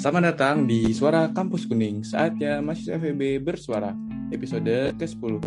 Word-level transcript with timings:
Selamat 0.00 0.32
datang 0.32 0.64
di 0.64 0.96
Suara 0.96 1.28
Kampus 1.28 1.68
Kuning, 1.68 2.00
saatnya 2.00 2.64
mahasiswa 2.64 2.96
FEB 2.96 3.36
bersuara, 3.36 3.92
episode 4.32 4.96
ke-10. 4.96 5.44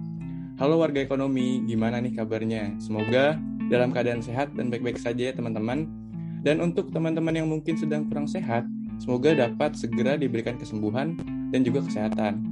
Halo 0.61 0.77
warga 0.77 1.01
ekonomi, 1.01 1.65
gimana 1.65 1.97
nih 1.97 2.13
kabarnya? 2.13 2.77
Semoga 2.77 3.33
dalam 3.73 3.89
keadaan 3.89 4.21
sehat 4.21 4.53
dan 4.53 4.69
baik-baik 4.69 5.01
saja 5.01 5.17
ya 5.17 5.33
teman-teman. 5.33 5.89
Dan 6.45 6.61
untuk 6.61 6.93
teman-teman 6.93 7.33
yang 7.33 7.49
mungkin 7.49 7.81
sedang 7.81 8.05
kurang 8.05 8.29
sehat, 8.29 8.61
semoga 9.01 9.33
dapat 9.33 9.73
segera 9.73 10.21
diberikan 10.21 10.53
kesembuhan 10.61 11.17
dan 11.49 11.65
juga 11.65 11.81
kesehatan. 11.89 12.45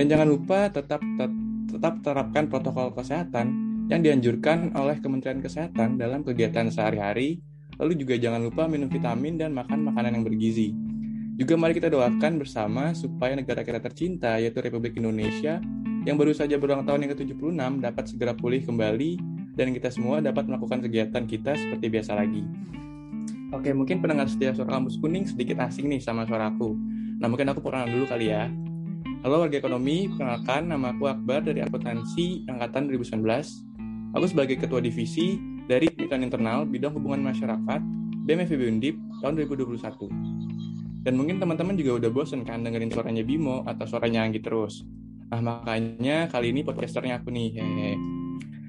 Dan 0.00 0.08
jangan 0.08 0.32
lupa 0.32 0.72
tetap 0.72 1.04
tet 1.20 1.32
tetap 1.68 2.00
terapkan 2.00 2.48
protokol 2.48 2.96
kesehatan 2.96 3.52
yang 3.92 4.00
dianjurkan 4.00 4.72
oleh 4.72 4.96
Kementerian 5.04 5.44
Kesehatan 5.44 6.00
dalam 6.00 6.24
kegiatan 6.24 6.72
sehari-hari. 6.72 7.44
Lalu 7.76 8.00
juga 8.00 8.16
jangan 8.16 8.40
lupa 8.40 8.64
minum 8.72 8.88
vitamin 8.88 9.36
dan 9.36 9.52
makan 9.52 9.84
makanan 9.92 10.16
yang 10.16 10.24
bergizi. 10.24 10.91
Juga 11.32 11.56
mari 11.56 11.72
kita 11.72 11.88
doakan 11.88 12.36
bersama 12.36 12.92
supaya 12.92 13.32
negara 13.32 13.64
kita 13.64 13.80
tercinta 13.80 14.36
yaitu 14.36 14.60
Republik 14.60 15.00
Indonesia 15.00 15.64
yang 16.04 16.20
baru 16.20 16.36
saja 16.36 16.60
berulang 16.60 16.84
tahun 16.84 17.08
yang 17.08 17.16
ke-76 17.16 17.56
dapat 17.80 18.04
segera 18.04 18.32
pulih 18.36 18.60
kembali 18.60 19.16
dan 19.56 19.72
kita 19.72 19.88
semua 19.88 20.20
dapat 20.20 20.44
melakukan 20.44 20.84
kegiatan 20.84 21.24
kita 21.24 21.56
seperti 21.56 21.88
biasa 21.88 22.20
lagi. 22.20 22.44
Oke, 23.48 23.72
mungkin 23.72 24.04
pendengar 24.04 24.28
setia 24.28 24.52
suara 24.52 24.76
kampus 24.76 25.00
kuning 25.00 25.24
sedikit 25.24 25.64
asing 25.64 25.88
nih 25.88 26.04
sama 26.04 26.28
suaraku. 26.28 26.76
Nah, 27.16 27.32
mungkin 27.32 27.48
aku 27.48 27.64
perkenalan 27.64 27.96
dulu 27.96 28.04
kali 28.12 28.28
ya. 28.28 28.52
Halo 29.24 29.40
warga 29.40 29.56
ekonomi, 29.56 30.12
perkenalkan 30.12 30.68
nama 30.68 30.92
aku 30.92 31.08
Akbar 31.08 31.48
dari 31.48 31.64
Akuntansi 31.64 32.44
Angkatan 32.44 32.92
2019. 32.92 33.24
Aku 34.12 34.26
sebagai 34.28 34.60
Ketua 34.60 34.84
Divisi 34.84 35.40
dari 35.64 35.88
Pemerintahan 35.88 36.28
Internal 36.28 36.58
Bidang 36.68 36.92
Hubungan 36.92 37.24
Masyarakat 37.24 37.80
BMFB 38.28 38.60
Undip 38.68 38.96
tahun 39.24 39.32
2021. 39.48 40.51
Dan 41.02 41.18
mungkin 41.18 41.42
teman-teman 41.42 41.74
juga 41.74 41.98
udah 41.98 42.10
bosen 42.14 42.46
kan 42.46 42.62
dengerin 42.62 42.94
suaranya 42.94 43.26
Bimo 43.26 43.66
atau 43.66 43.84
suaranya 43.90 44.22
Anggi 44.22 44.38
terus. 44.38 44.86
Nah 45.34 45.42
makanya 45.42 46.30
kali 46.30 46.54
ini 46.54 46.62
podcasternya 46.62 47.18
aku 47.18 47.34
nih. 47.34 47.58
Hehe. 47.58 47.90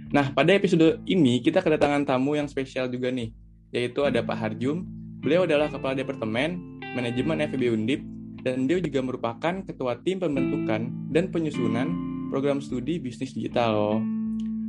Nah 0.10 0.34
pada 0.34 0.50
episode 0.58 1.02
ini 1.06 1.46
kita 1.46 1.62
kedatangan 1.62 2.10
tamu 2.10 2.34
yang 2.34 2.50
spesial 2.50 2.90
juga 2.90 3.14
nih. 3.14 3.30
Yaitu 3.70 4.02
ada 4.02 4.26
Pak 4.26 4.38
Harjum. 4.38 4.86
Beliau 5.22 5.46
adalah 5.46 5.72
Kepala 5.72 5.96
Departemen 5.96 6.82
Manajemen 6.94 7.46
FEB 7.48 7.74
Undip 7.74 8.02
dan 8.44 8.68
dia 8.68 8.78
juga 8.84 9.00
merupakan 9.00 9.54
Ketua 9.64 9.98
Tim 10.04 10.20
Pembentukan 10.20 10.92
dan 11.10 11.32
Penyusunan 11.32 11.90
Program 12.28 12.60
Studi 12.60 13.00
Bisnis 13.00 13.34
Digital. 13.34 14.02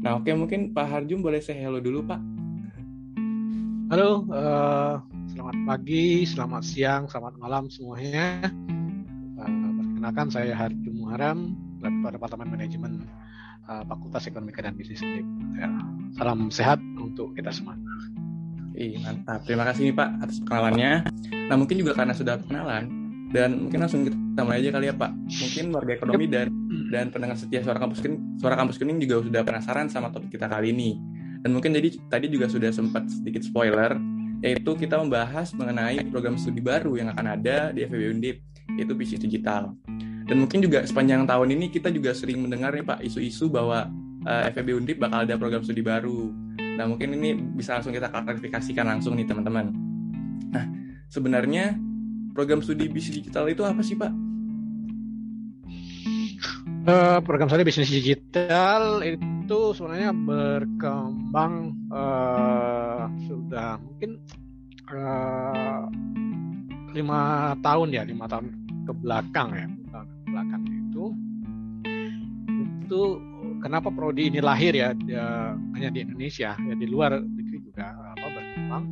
Nah 0.04 0.20
oke 0.20 0.30
mungkin 0.36 0.76
Pak 0.76 0.86
Harjum 0.88 1.24
boleh 1.24 1.40
saya 1.40 1.64
hello 1.64 1.80
dulu 1.80 2.04
Pak. 2.04 2.33
Halo, 3.92 4.24
uh, 4.32 4.96
selamat 5.28 5.56
pagi, 5.68 6.24
selamat 6.24 6.62
siang, 6.64 7.04
selamat 7.04 7.36
malam 7.36 7.68
semuanya. 7.68 8.40
Uh, 9.36 9.70
perkenalkan 9.76 10.32
saya 10.32 10.56
Harju 10.56 10.88
Muharam, 10.96 11.52
Ketua 11.84 12.16
Departemen 12.16 12.48
Manajemen 12.48 13.04
uh, 13.68 13.84
Fakultas 13.84 14.24
Ekonomi 14.24 14.56
dan 14.56 14.72
Bisnis. 14.72 15.04
Ya, 15.60 15.68
salam 16.16 16.48
sehat 16.48 16.80
untuk 16.96 17.36
kita 17.36 17.52
semua. 17.52 17.76
Ih, 18.72 18.96
mantap. 19.04 19.44
Terima 19.44 19.68
kasih 19.68 19.92
nih 19.92 19.94
Pak 20.00 20.08
atas 20.16 20.36
perkenalannya. 20.40 20.92
Nah 21.52 21.56
mungkin 21.60 21.76
juga 21.76 21.92
karena 21.92 22.16
sudah 22.16 22.40
perkenalan 22.40 22.84
dan 23.36 23.68
mungkin 23.68 23.78
langsung 23.84 24.08
kita 24.08 24.40
mulai 24.48 24.64
aja 24.64 24.70
kali 24.72 24.86
ya 24.88 24.94
Pak. 24.96 25.10
Mungkin 25.28 25.64
warga 25.76 25.92
ekonomi 25.92 26.24
dan 26.32 26.48
dan 26.88 27.12
pendengar 27.12 27.36
setia 27.36 27.60
suara 27.60 27.76
kampus 27.76 28.00
kuning, 28.00 28.40
suara 28.40 28.56
kampus 28.56 28.80
kuning 28.80 28.96
juga 28.96 29.20
sudah 29.20 29.42
penasaran 29.44 29.92
sama 29.92 30.08
topik 30.08 30.32
kita 30.32 30.48
kali 30.48 30.72
ini. 30.72 30.96
Dan 31.44 31.52
mungkin 31.52 31.76
jadi 31.76 31.92
tadi 32.08 32.32
juga 32.32 32.48
sudah 32.48 32.72
sempat 32.72 33.04
sedikit 33.12 33.44
spoiler, 33.44 34.00
yaitu 34.40 34.72
kita 34.80 34.96
membahas 34.96 35.52
mengenai 35.52 36.00
program 36.08 36.40
studi 36.40 36.64
baru 36.64 36.96
yang 36.96 37.12
akan 37.12 37.36
ada 37.36 37.68
di 37.68 37.84
FEB 37.84 38.16
Undip, 38.16 38.36
yaitu 38.80 38.96
bisnis 38.96 39.20
digital. 39.20 39.76
Dan 40.24 40.40
mungkin 40.40 40.64
juga 40.64 40.88
sepanjang 40.88 41.28
tahun 41.28 41.52
ini 41.52 41.68
kita 41.68 41.92
juga 41.92 42.16
sering 42.16 42.40
mendengar 42.40 42.72
nih 42.72 42.80
Pak 42.80 43.04
isu-isu 43.04 43.52
bahwa 43.52 43.92
uh, 44.24 44.42
FEB 44.56 44.72
Undip 44.72 44.96
bakal 44.96 45.28
ada 45.28 45.36
program 45.36 45.60
studi 45.60 45.84
baru. 45.84 46.32
Nah 46.80 46.88
mungkin 46.88 47.12
ini 47.12 47.36
bisa 47.36 47.76
langsung 47.76 47.92
kita 47.92 48.08
klarifikasikan 48.08 48.88
langsung 48.88 49.20
nih 49.20 49.28
teman-teman. 49.28 49.68
Nah 50.48 50.64
sebenarnya 51.12 51.76
program 52.32 52.64
studi 52.64 52.88
bisnis 52.88 53.20
digital 53.20 53.52
itu 53.52 53.60
apa 53.68 53.84
sih 53.84 54.00
Pak? 54.00 54.23
Uh, 56.84 57.16
program 57.24 57.48
studi 57.48 57.64
bisnis 57.64 57.88
digital 57.88 59.00
itu 59.00 59.72
sebenarnya 59.72 60.12
berkembang 60.12 61.72
uh, 61.88 63.08
sudah 63.24 63.80
mungkin 63.80 64.20
uh, 64.92 65.88
lima 66.92 67.56
tahun 67.64 67.88
ya 67.88 68.04
lima 68.04 68.28
tahun 68.28 68.52
ke 68.84 68.92
belakang 69.00 69.48
ya 69.56 69.66
tahun 69.96 70.06
ke 70.12 70.24
belakang 70.28 70.62
itu. 70.68 71.04
Itu 72.84 73.00
kenapa 73.64 73.88
prodi 73.88 74.28
ini 74.28 74.44
lahir 74.44 74.76
ya, 74.76 74.92
ya 75.08 75.56
hanya 75.56 75.88
di 75.88 76.04
Indonesia 76.04 76.52
ya 76.52 76.74
di 76.76 76.84
luar 76.84 77.16
negeri 77.16 77.64
juga 77.64 77.96
apa 77.96 78.26
berkembang. 78.28 78.84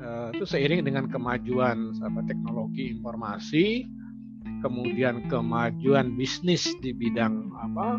Uh, 0.00 0.28
itu 0.40 0.48
seiring 0.48 0.88
dengan 0.88 1.04
kemajuan 1.04 2.00
apa, 2.00 2.24
teknologi 2.24 2.88
informasi 2.96 3.99
kemudian 4.60 5.26
kemajuan 5.28 6.14
bisnis 6.14 6.68
di 6.84 6.92
bidang 6.92 7.52
apa 7.56 7.96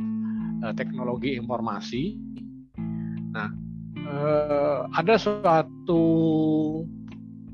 uh, 0.66 0.74
teknologi 0.78 1.36
informasi. 1.38 2.18
Nah, 3.32 3.50
uh, 4.06 4.80
ada 4.94 5.16
suatu 5.18 6.06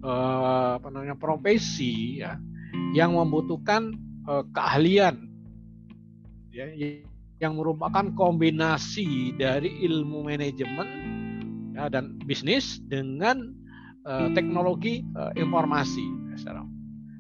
uh, 0.04 0.82
apa 0.82 0.88
namanya 0.92 1.16
profesi 1.16 2.22
ya 2.22 2.36
yang 2.92 3.16
membutuhkan 3.16 3.96
uh, 4.28 4.44
keahlian 4.52 5.28
ya 6.52 6.68
yang 7.38 7.54
merupakan 7.54 8.10
kombinasi 8.18 9.38
dari 9.38 9.70
ilmu 9.86 10.26
manajemen 10.26 10.90
ya, 11.78 11.86
dan 11.86 12.18
bisnis 12.26 12.82
dengan 12.90 13.54
uh, 14.10 14.34
teknologi 14.34 15.06
uh, 15.14 15.30
informasi. 15.38 16.06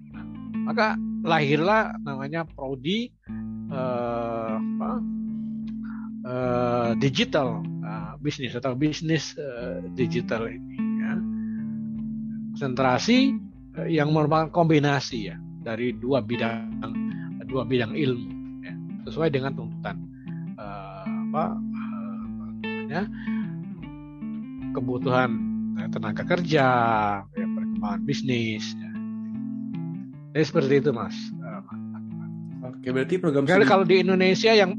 Nah, 0.09 0.25
maka 0.65 0.97
lahirlah 1.27 1.91
namanya 2.07 2.47
prodi 2.47 3.11
uh, 3.67 4.55
apa, 4.55 4.91
uh, 6.23 6.91
digital 7.03 7.59
uh, 7.83 8.15
bisnis 8.23 8.55
atau 8.55 8.71
bisnis 8.73 9.35
uh, 9.35 9.83
digital 9.91 10.47
ini 10.47 10.79
ya. 11.03 11.13
konsentrasi 12.55 13.35
uh, 13.75 13.87
yang 13.91 14.15
merupakan 14.15 14.47
kombinasi 14.47 15.35
ya 15.35 15.37
dari 15.67 15.91
dua 15.91 16.23
bidang 16.23 16.79
dua 17.47 17.67
bidang 17.67 17.91
ilmu 17.91 18.63
ya, 18.63 18.73
sesuai 19.11 19.27
dengan 19.27 19.51
tuntutan 19.51 19.99
uh, 20.55 21.03
apa 21.27 21.43
namanya 22.63 23.03
kebutuhan 24.71 25.29
uh, 25.75 25.87
tenaga 25.91 26.23
kerja 26.23 26.67
ya, 27.27 27.45
perkembangan 27.51 28.01
bisnis 28.07 28.63
ya. 28.79 28.86
Jadi 30.37 30.53
seperti 30.53 30.73
itu 30.85 30.93
mas. 30.93 31.17
Oke 32.61 32.93
berarti 32.93 33.17
program. 33.17 33.49
kalau 33.49 33.81
di 33.81 34.05
Indonesia 34.05 34.53
yang 34.53 34.77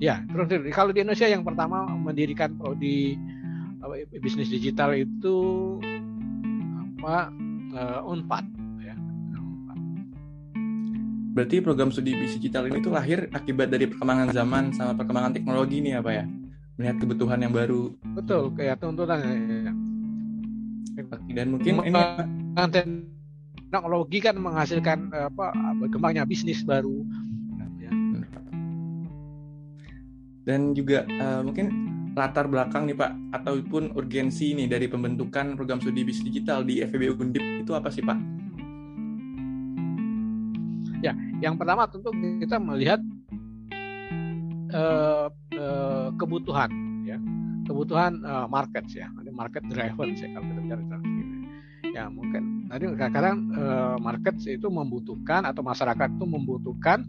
Ya, 0.00 0.20
kalau 0.76 0.92
di 0.92 1.00
Indonesia 1.00 1.32
yang 1.32 1.48
pertama 1.48 1.88
mendirikan 1.96 2.60
prodi 2.60 3.16
bisnis 4.20 4.52
digital 4.52 4.92
itu 4.92 5.36
apa 7.00 7.32
uh, 7.72 8.04
Unpad 8.04 8.44
ya. 8.84 8.92
Berarti 11.32 11.64
program 11.64 11.88
studi 11.88 12.12
bisnis 12.12 12.36
digital 12.36 12.68
ini 12.68 12.84
tuh 12.84 12.92
lahir 12.92 13.32
akibat 13.32 13.72
dari 13.72 13.88
perkembangan 13.88 14.28
zaman 14.28 14.76
sama 14.76 14.92
perkembangan 14.92 15.32
teknologi 15.40 15.80
nih 15.80 16.04
apa 16.04 16.20
ya? 16.20 16.24
Melihat 16.76 17.00
kebutuhan 17.00 17.40
yang 17.40 17.56
baru. 17.56 17.96
Betul, 18.12 18.52
kayak 18.52 18.76
tuntutan 18.84 19.24
ya. 19.24 19.72
Dan 21.32 21.46
mungkin 21.56 21.80
ini 21.80 21.96
teknologi 23.70 24.18
kan 24.18 24.36
menghasilkan 24.36 25.14
apa 25.14 25.54
berkembangnya 25.78 26.26
bisnis 26.26 26.66
baru. 26.66 27.06
Dan 30.44 30.74
juga 30.74 31.06
uh, 31.06 31.46
mungkin 31.46 31.70
latar 32.18 32.50
belakang 32.50 32.90
nih 32.90 32.98
Pak 32.98 33.12
ataupun 33.38 33.94
urgensi 33.94 34.50
nih 34.50 34.66
dari 34.66 34.90
pembentukan 34.90 35.54
program 35.54 35.78
studi 35.78 36.02
bisnis 36.02 36.26
digital 36.26 36.66
di 36.66 36.82
FEB 36.82 37.14
Undip 37.14 37.44
itu 37.62 37.70
apa 37.70 37.86
sih 37.92 38.02
Pak? 38.02 38.18
Ya, 41.00 41.14
yang 41.40 41.54
pertama 41.56 41.86
tentu 41.86 42.10
kita 42.42 42.60
melihat 42.60 43.00
uh, 44.74 45.30
uh, 45.54 46.08
kebutuhan 46.18 46.68
ya, 47.06 47.16
kebutuhan 47.64 48.20
uh, 48.26 48.50
market 48.50 48.84
ya, 48.90 49.06
market 49.30 49.64
driven 49.70 50.12
ya 50.18 50.28
kalau 50.34 50.44
kita 50.50 50.60
bicara 50.66 50.82
ya 51.94 52.04
mungkin 52.12 52.59
tadi 52.70 52.86
kadang 52.94 53.50
uh, 53.50 53.98
market 53.98 54.38
itu 54.46 54.70
membutuhkan 54.70 55.42
atau 55.42 55.66
masyarakat 55.66 56.08
itu 56.14 56.26
membutuhkan 56.26 57.02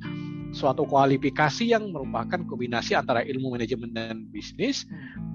suatu 0.52 0.84
kualifikasi 0.84 1.70
yang 1.70 1.94
merupakan 1.94 2.44
kombinasi 2.44 2.98
antara 2.98 3.24
ilmu 3.24 3.56
manajemen 3.56 3.94
dan 3.96 4.28
bisnis, 4.34 4.84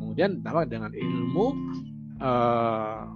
kemudian 0.02 0.42
ditambah 0.42 0.66
dengan 0.68 0.92
ilmu 0.92 1.46
uh, 2.20 3.08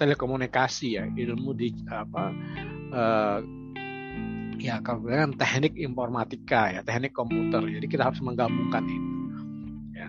telekomunikasi 0.00 0.96
ya 0.96 1.04
ilmu 1.04 1.52
di 1.52 1.76
apa 1.92 2.32
uh, 2.94 3.38
ya 4.56 4.80
dengan 4.80 5.36
teknik 5.36 5.76
informatika 5.76 6.72
ya 6.72 6.80
teknik 6.80 7.12
komputer. 7.12 7.60
Jadi 7.66 7.86
kita 7.90 8.08
harus 8.08 8.24
menggabungkan 8.24 8.88
itu 8.88 9.10
ya. 9.92 10.08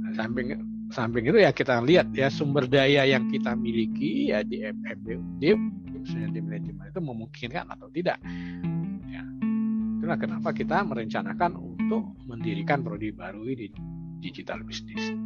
Nah, 0.00 0.12
samping 0.16 0.71
samping 0.92 1.24
itu 1.32 1.40
ya 1.40 1.50
kita 1.50 1.80
lihat 1.80 2.12
ya 2.12 2.28
sumber 2.28 2.68
daya 2.68 3.08
yang 3.08 3.26
kita 3.32 3.56
miliki 3.56 4.30
ya 4.30 4.44
di 4.44 4.60
FBUD 4.62 5.42
khususnya 5.96 6.28
di 6.30 6.40
manajemen 6.44 6.86
itu 6.92 7.00
memungkinkan 7.00 7.64
atau 7.72 7.88
tidak 7.88 8.20
ya 9.08 9.22
itulah 9.98 10.18
kenapa 10.20 10.52
kita 10.52 10.84
merencanakan 10.84 11.56
untuk 11.56 12.12
mendirikan 12.28 12.84
prodi 12.84 13.10
baru 13.10 13.42
di 13.48 13.72
digital 14.20 14.60
business 14.62 15.16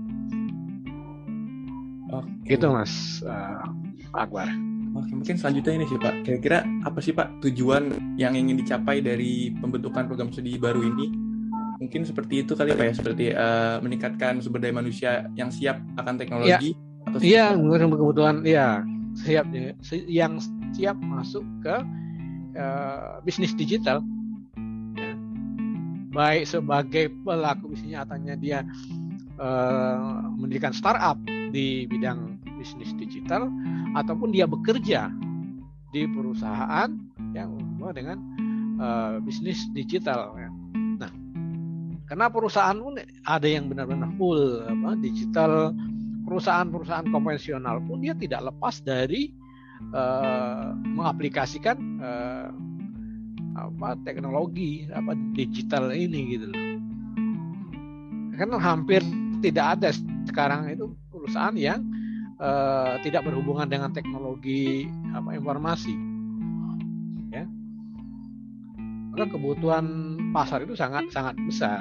Oke. 2.06 2.54
Itu 2.54 2.70
Mas 2.70 3.18
uh, 3.26 3.66
Akbar. 4.14 4.46
Oke, 4.94 5.12
mungkin 5.12 5.36
selanjutnya 5.36 5.82
ini 5.82 5.84
sih 5.90 5.98
Pak. 5.98 6.22
Kira-kira 6.22 6.62
apa 6.86 7.02
sih 7.02 7.10
Pak 7.12 7.42
tujuan 7.42 7.92
yang 8.16 8.38
ingin 8.38 8.62
dicapai 8.62 9.02
dari 9.02 9.50
pembentukan 9.58 10.06
program 10.06 10.30
studi 10.30 10.56
baru 10.56 10.86
ini? 10.86 11.25
Mungkin 11.76 12.08
seperti 12.08 12.44
itu 12.44 12.56
kali 12.56 12.72
Pak 12.72 12.84
ya, 12.88 12.92
seperti 12.96 13.24
uh, 13.36 13.76
meningkatkan 13.84 14.40
sumber 14.40 14.64
daya 14.64 14.72
manusia 14.72 15.28
yang 15.36 15.52
siap 15.52 15.76
akan 16.00 16.16
teknologi. 16.16 16.72
Iya, 17.20 17.54
mungkin 17.54 17.94
kebutuhan 17.94 18.42
ya 18.42 18.82
siap 19.16 19.48
yang 20.10 20.36
siap 20.76 20.96
masuk 21.00 21.44
ke 21.64 21.76
uh, 22.56 23.20
bisnis 23.24 23.56
digital. 23.56 24.04
Ya. 24.96 25.12
Baik 26.12 26.44
sebagai 26.48 27.12
pelaku 27.24 27.72
bisnisnya 27.72 28.04
atau 28.04 28.16
dia 28.40 28.64
uh, 29.40 30.28
mendirikan 30.36 30.72
startup 30.72 31.16
di 31.52 31.88
bidang 31.88 32.40
bisnis 32.56 32.92
digital 32.96 33.48
ataupun 33.96 34.32
dia 34.32 34.48
bekerja 34.48 35.12
di 35.92 36.04
perusahaan 36.08 36.92
yang 37.32 37.52
umum 37.56 37.92
dengan 37.92 38.18
uh, 38.80 39.16
bisnis 39.24 39.64
digital 39.72 40.36
ya. 40.36 40.45
Karena 42.06 42.30
perusahaan 42.30 42.78
pun 42.78 42.94
ada 43.26 43.46
yang 43.50 43.66
benar-benar 43.66 44.14
full 44.14 44.62
apa, 44.62 44.94
digital, 45.02 45.74
perusahaan-perusahaan 46.22 47.10
konvensional 47.10 47.82
pun 47.82 48.02
dia 48.02 48.14
tidak 48.14 48.46
lepas 48.50 48.78
dari 48.82 49.34
uh, 49.90 50.70
mengaplikasikan 50.74 51.76
uh, 51.98 52.48
apa 53.56 53.96
teknologi 54.04 54.86
apa 54.92 55.18
digital 55.34 55.90
ini 55.90 56.38
gitu 56.38 56.46
loh. 56.50 56.62
Kan 58.36 58.52
hampir 58.60 59.00
tidak 59.40 59.80
ada 59.80 59.90
sekarang 60.28 60.68
itu 60.70 60.92
perusahaan 61.08 61.56
yang 61.56 61.80
uh, 62.38 63.00
tidak 63.00 63.24
berhubungan 63.26 63.66
dengan 63.66 63.90
teknologi 63.90 64.86
apa 65.16 65.34
informasi. 65.34 65.94
Ya. 67.32 67.48
Maka 69.10 69.24
kebutuhan 69.32 70.15
pasar 70.36 70.60
itu 70.68 70.76
sangat 70.76 71.08
sangat 71.08 71.32
besar. 71.48 71.80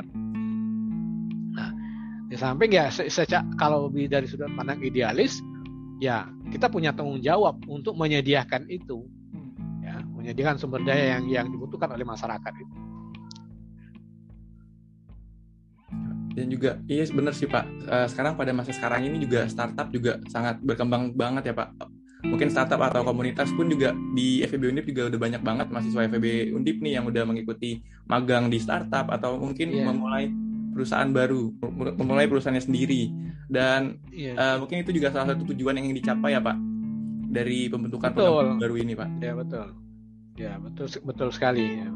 Nah 1.52 1.70
di 2.32 2.40
samping 2.40 2.72
ya 2.72 2.88
sejak 2.88 3.44
kalau 3.60 3.92
dari 3.92 4.24
sudut 4.24 4.48
pandang 4.56 4.80
idealis 4.80 5.44
ya 6.00 6.24
kita 6.56 6.72
punya 6.72 6.96
tanggung 6.96 7.20
jawab 7.20 7.60
untuk 7.68 8.00
menyediakan 8.00 8.72
itu. 8.72 9.04
Ya 9.84 10.00
menyediakan 10.08 10.56
sumber 10.56 10.80
daya 10.88 11.20
yang 11.20 11.28
yang 11.28 11.48
dibutuhkan 11.52 11.92
oleh 11.92 12.08
masyarakat 12.08 12.54
itu. 12.56 12.76
Dan 16.36 16.52
juga 16.52 16.80
iya 16.88 17.04
benar 17.12 17.36
sih 17.36 17.48
Pak. 17.48 17.66
Uh, 17.88 18.08
sekarang 18.08 18.40
pada 18.40 18.56
masa 18.56 18.72
sekarang 18.72 19.04
ini 19.08 19.24
juga 19.24 19.48
startup 19.52 19.92
juga 19.92 20.20
sangat 20.32 20.64
berkembang 20.64 21.12
banget 21.16 21.52
ya 21.52 21.56
Pak 21.56 21.76
mungkin 22.30 22.50
startup 22.52 22.82
atau 22.82 23.06
komunitas 23.06 23.50
pun 23.54 23.70
juga 23.70 23.94
di 24.14 24.42
FEB 24.44 24.74
Undip 24.74 24.86
juga 24.90 25.14
udah 25.14 25.20
banyak 25.20 25.42
banget 25.46 25.68
mahasiswa 25.72 26.08
FEB 26.10 26.56
Undip 26.56 26.82
nih 26.82 27.00
yang 27.00 27.06
udah 27.06 27.24
mengikuti 27.24 27.82
magang 28.10 28.50
di 28.50 28.58
startup 28.60 29.08
atau 29.14 29.38
mungkin 29.38 29.72
yeah. 29.72 29.86
memulai 29.88 30.30
perusahaan 30.76 31.08
baru 31.08 31.56
memulai 31.96 32.28
perusahaannya 32.28 32.64
sendiri 32.66 33.08
dan 33.48 34.02
yeah. 34.12 34.36
Iya. 34.36 34.42
uh, 34.42 34.56
mungkin 34.60 34.84
itu 34.84 34.92
juga 34.92 35.14
salah 35.14 35.32
satu 35.32 35.48
tujuan 35.56 35.80
yang 35.80 35.88
ingin 35.92 36.04
dicapai 36.04 36.36
ya 36.36 36.42
Pak 36.44 36.58
dari 37.32 37.72
pembentukan 37.72 38.12
betul. 38.12 38.60
baru 38.60 38.76
ini 38.76 38.94
Pak 38.98 39.10
ya 39.24 39.34
betul 39.38 39.68
ya 40.36 40.54
betul 40.60 40.88
betul 41.08 41.30
sekali 41.32 41.64
ya 41.80 41.88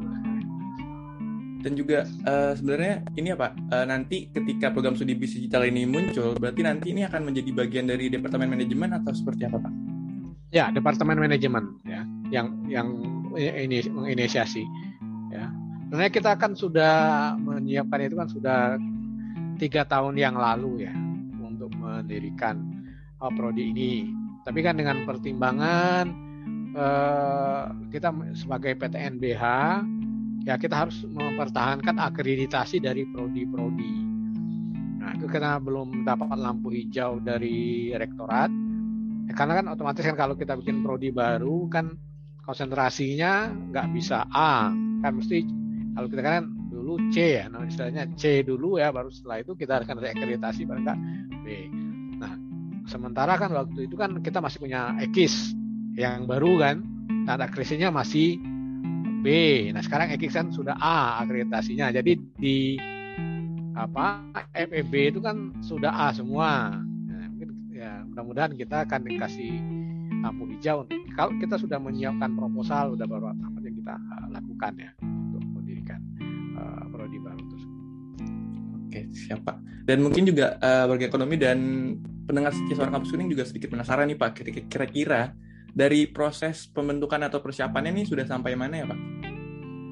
dan 1.60 1.76
juga 1.76 2.08
uh, 2.24 2.56
sebenarnya 2.56 3.04
ini 3.20 3.36
apa 3.36 3.52
uh, 3.52 3.84
nanti 3.84 4.32
ketika 4.32 4.72
program 4.72 4.96
studi 4.96 5.12
bisnis 5.12 5.44
digital 5.44 5.68
ini 5.68 5.84
muncul 5.84 6.32
berarti 6.40 6.64
nanti 6.64 6.86
ini 6.96 7.04
akan 7.04 7.28
menjadi 7.28 7.50
bagian 7.52 7.84
dari 7.84 8.08
departemen 8.08 8.48
manajemen 8.56 8.96
atau 8.96 9.12
seperti 9.12 9.44
apa 9.44 9.60
pak? 9.60 9.89
Ya 10.50 10.74
departemen 10.74 11.14
manajemen 11.14 11.78
ya 11.86 12.02
yang 12.34 12.66
yang 12.66 12.88
ini 13.38 13.86
menginisiasi 13.86 14.66
ya. 15.30 15.46
Sebenarnya 15.86 16.12
kita 16.14 16.32
kan 16.38 16.54
sudah 16.54 16.94
menyiapkan 17.38 18.02
itu 18.02 18.14
kan 18.18 18.28
sudah 18.30 18.58
tiga 19.58 19.86
tahun 19.86 20.18
yang 20.18 20.34
lalu 20.38 20.86
ya 20.86 20.94
untuk 21.42 21.70
mendirikan 21.78 22.82
uh, 23.22 23.30
prodi 23.30 23.70
ini. 23.70 24.10
Tapi 24.42 24.58
kan 24.64 24.78
dengan 24.78 25.06
pertimbangan 25.06 26.04
uh, 26.74 27.70
kita 27.90 28.10
sebagai 28.34 28.74
PTNBH 28.74 29.44
ya 30.48 30.56
kita 30.56 30.86
harus 30.86 31.04
mempertahankan 31.04 32.00
akreditasi 32.00 32.80
dari 32.80 33.04
prodi-prodi. 33.06 33.94
Nah 35.00 35.14
itu 35.16 35.28
karena 35.28 35.60
belum 35.60 36.06
dapat 36.06 36.38
lampu 36.38 36.72
hijau 36.72 37.20
dari 37.20 37.92
rektorat. 37.92 38.69
Ya, 39.30 39.32
karena 39.38 39.62
kan 39.62 39.66
otomatis 39.70 40.02
kan 40.02 40.18
kalau 40.18 40.34
kita 40.34 40.58
bikin 40.58 40.82
prodi 40.82 41.14
baru 41.14 41.70
kan 41.70 41.94
konsentrasinya 42.42 43.46
nggak 43.70 43.86
bisa 43.94 44.26
A, 44.26 44.74
kan 44.74 45.12
mesti 45.14 45.46
kalau 45.94 46.10
kita 46.10 46.18
kan 46.18 46.50
dulu 46.66 46.98
C 47.14 47.38
ya, 47.38 47.46
nah 47.46 47.62
istilahnya 47.62 48.10
C 48.18 48.42
dulu 48.42 48.82
ya, 48.82 48.90
baru 48.90 49.06
setelah 49.06 49.38
itu 49.38 49.54
kita 49.54 49.86
akan 49.86 50.02
ada 50.02 50.10
akreditasi 50.10 50.66
paling 50.66 50.82
B. 51.46 51.46
Nah 52.18 52.34
sementara 52.90 53.38
kan 53.38 53.54
waktu 53.54 53.86
itu 53.86 53.94
kan 53.94 54.18
kita 54.18 54.42
masih 54.42 54.58
punya 54.66 54.98
EKIS 54.98 55.54
yang 55.94 56.26
baru 56.26 56.58
kan, 56.58 56.82
nah 57.22 57.38
akreditasinya 57.38 57.94
masih 58.02 58.34
B. 59.22 59.26
Nah 59.70 59.84
sekarang 59.84 60.10
Ekixan 60.10 60.50
sudah 60.50 60.74
A 60.74 61.22
akreditasinya. 61.22 61.94
Jadi 61.94 62.18
di 62.34 62.74
apa 63.78 64.26
FEB 64.58 65.14
itu 65.14 65.20
kan 65.22 65.54
sudah 65.62 65.92
A 65.94 66.10
semua. 66.10 66.82
Ya 67.90 68.06
mudah-mudahan 68.06 68.54
kita 68.54 68.86
akan 68.86 69.00
dikasih 69.02 69.52
lampu 70.22 70.46
hijau 70.54 70.86
untuk 70.86 71.00
kalau 71.18 71.34
kita 71.42 71.58
sudah 71.58 71.82
menyiapkan 71.82 72.38
proposal 72.38 72.94
sudah 72.94 73.06
baru 73.08 73.34
apa 73.34 73.58
yang 73.66 73.76
kita 73.82 73.94
uh, 73.98 74.26
lakukan 74.30 74.72
ya 74.78 74.90
untuk 75.02 75.42
mendirikan 75.58 76.00
uh, 76.54 76.86
prodi 76.86 77.18
baru 77.18 77.42
tersebut. 77.50 77.80
Oke 78.86 79.00
siap 79.10 79.42
Pak. 79.42 79.56
Dan 79.90 80.06
mungkin 80.06 80.22
juga 80.22 80.54
uh, 80.62 80.86
warga 80.86 81.02
ekonomi 81.08 81.34
dan 81.34 81.58
pendengar 82.30 82.54
suara 82.54 82.94
kampus 82.94 83.10
kuning 83.10 83.26
juga 83.26 83.42
sedikit 83.42 83.74
penasaran 83.74 84.06
nih 84.06 84.18
Pak 84.20 84.30
kira-kira 84.70 85.34
dari 85.74 86.06
proses 86.06 86.70
pembentukan 86.70 87.26
atau 87.26 87.42
persiapannya 87.42 87.90
ini 87.90 88.02
sudah 88.06 88.22
sampai 88.22 88.54
mana 88.54 88.74
ya 88.82 88.86
Pak? 88.86 89.00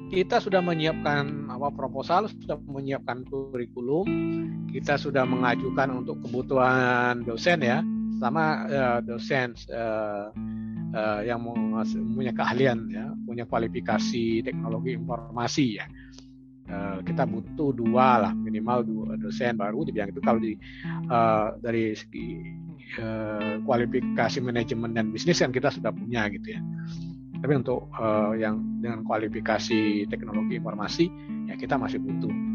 Kita 0.09 0.41
sudah 0.41 0.57
menyiapkan 0.65 1.51
apa 1.53 1.69
proposal, 1.69 2.25
sudah 2.33 2.57
menyiapkan 2.65 3.29
kurikulum, 3.29 4.09
kita 4.73 4.97
sudah 4.97 5.21
mengajukan 5.21 6.01
untuk 6.01 6.17
kebutuhan 6.25 7.21
dosen 7.21 7.61
ya, 7.61 7.85
sama 8.19 8.67
uh, 8.67 8.99
dosen 9.01 9.55
uh, 9.71 10.29
uh, 10.93 11.21
yang 11.23 11.39
punya 12.13 12.35
keahlian 12.35 12.91
ya, 12.91 13.15
punya 13.23 13.47
kualifikasi 13.47 14.43
teknologi 14.43 14.99
informasi 14.99 15.79
ya. 15.79 15.87
Uh, 16.69 17.01
kita 17.01 17.25
butuh 17.25 17.73
dua 17.73 18.29
lah 18.29 18.31
minimal 18.37 18.85
dua 18.85 19.17
dosen 19.17 19.57
baru 19.57 19.81
di 19.81 19.89
bidang 19.89 20.13
itu 20.13 20.21
kalau 20.21 20.37
di 20.37 20.53
uh, 21.09 21.57
dari 21.65 21.97
segi 21.97 22.45
uh, 23.01 23.57
kualifikasi 23.65 24.37
manajemen 24.37 24.93
dan 24.93 25.09
bisnis 25.09 25.41
kan 25.41 25.49
kita 25.49 25.73
sudah 25.73 25.89
punya 25.89 26.29
gitu 26.29 26.53
ya. 26.53 26.61
Tapi 27.39 27.53
untuk 27.57 27.89
uh, 27.97 28.37
yang 28.37 28.61
dengan 28.83 29.01
kualifikasi 29.01 30.05
teknologi 30.13 30.61
informasi 30.61 31.09
ya 31.49 31.57
kita 31.57 31.73
masih 31.79 31.97
butuh. 32.05 32.48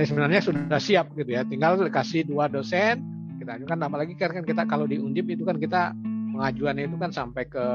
Ya 0.00 0.08
sebenarnya 0.08 0.40
sudah 0.40 0.80
siap 0.80 1.12
gitu 1.12 1.30
ya. 1.36 1.44
Tinggal 1.44 1.76
kasih 1.92 2.24
dua 2.24 2.48
dosen 2.48 3.04
kita 3.36 3.60
ajukan. 3.60 3.76
Apalagi 3.84 4.16
kan, 4.16 4.32
kan 4.32 4.44
kita 4.48 4.64
kalau 4.64 4.88
di 4.88 4.96
Undip 4.96 5.28
itu 5.28 5.44
kan 5.44 5.60
kita 5.60 5.92
pengajuannya 6.32 6.88
itu 6.88 6.96
kan 6.96 7.12
sampai 7.12 7.44
ke 7.44 7.66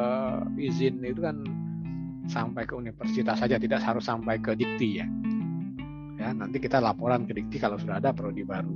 izin 0.57 1.05
itu 1.05 1.21
kan 1.21 1.45
sampai 2.25 2.65
ke 2.65 2.73
universitas 2.73 3.37
saja 3.37 3.61
tidak 3.61 3.85
harus 3.85 4.01
sampai 4.01 4.41
ke 4.41 4.57
dikti 4.57 5.05
ya. 5.05 5.07
Ya 6.15 6.31
nanti 6.31 6.57
kita 6.57 6.79
laporan 6.79 7.27
ke 7.27 7.35
Dikti 7.35 7.59
kalau 7.59 7.75
sudah 7.75 7.99
ada 7.99 8.15
prodi 8.15 8.41
baru. 8.41 8.71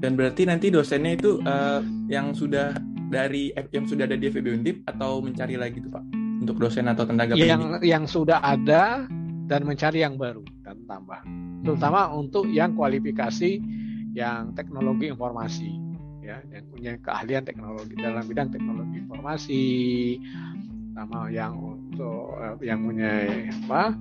Dan 0.00 0.20
berarti 0.20 0.44
nanti 0.44 0.68
dosennya 0.68 1.16
itu 1.16 1.40
uh, 1.44 1.80
yang 2.10 2.36
sudah 2.36 2.76
dari 3.08 3.52
yang 3.72 3.86
sudah 3.86 4.04
ada 4.04 4.16
di 4.16 4.28
FEB 4.28 4.60
Undip 4.60 4.76
atau 4.88 5.20
mencari 5.22 5.56
lagi 5.56 5.80
tuh 5.80 5.92
Pak? 5.92 6.04
Untuk 6.44 6.60
dosen 6.60 6.90
atau 6.90 7.08
tenaga 7.08 7.38
yang 7.38 7.62
pendidik? 7.62 7.88
yang 7.88 8.04
sudah 8.04 8.42
ada 8.42 9.08
dan 9.44 9.68
mencari 9.68 10.00
yang 10.04 10.16
baru 10.16 10.44
dan 10.64 10.84
tambah. 10.88 11.20
Terutama 11.64 12.12
untuk 12.12 12.48
yang 12.48 12.72
kualifikasi 12.76 13.60
yang 14.14 14.54
teknologi 14.54 15.10
informasi 15.10 15.84
ya 16.24 16.40
yang 16.48 16.64
punya 16.72 16.92
keahlian 17.04 17.44
teknologi 17.44 17.94
dalam 18.00 18.24
bidang 18.24 18.48
teknologi 18.48 18.96
informasi 19.04 19.62
sama 20.96 21.28
yang 21.28 21.52
untuk 21.58 22.32
uh, 22.40 22.56
yang 22.64 22.80
punya 22.80 23.28
apa 23.68 23.92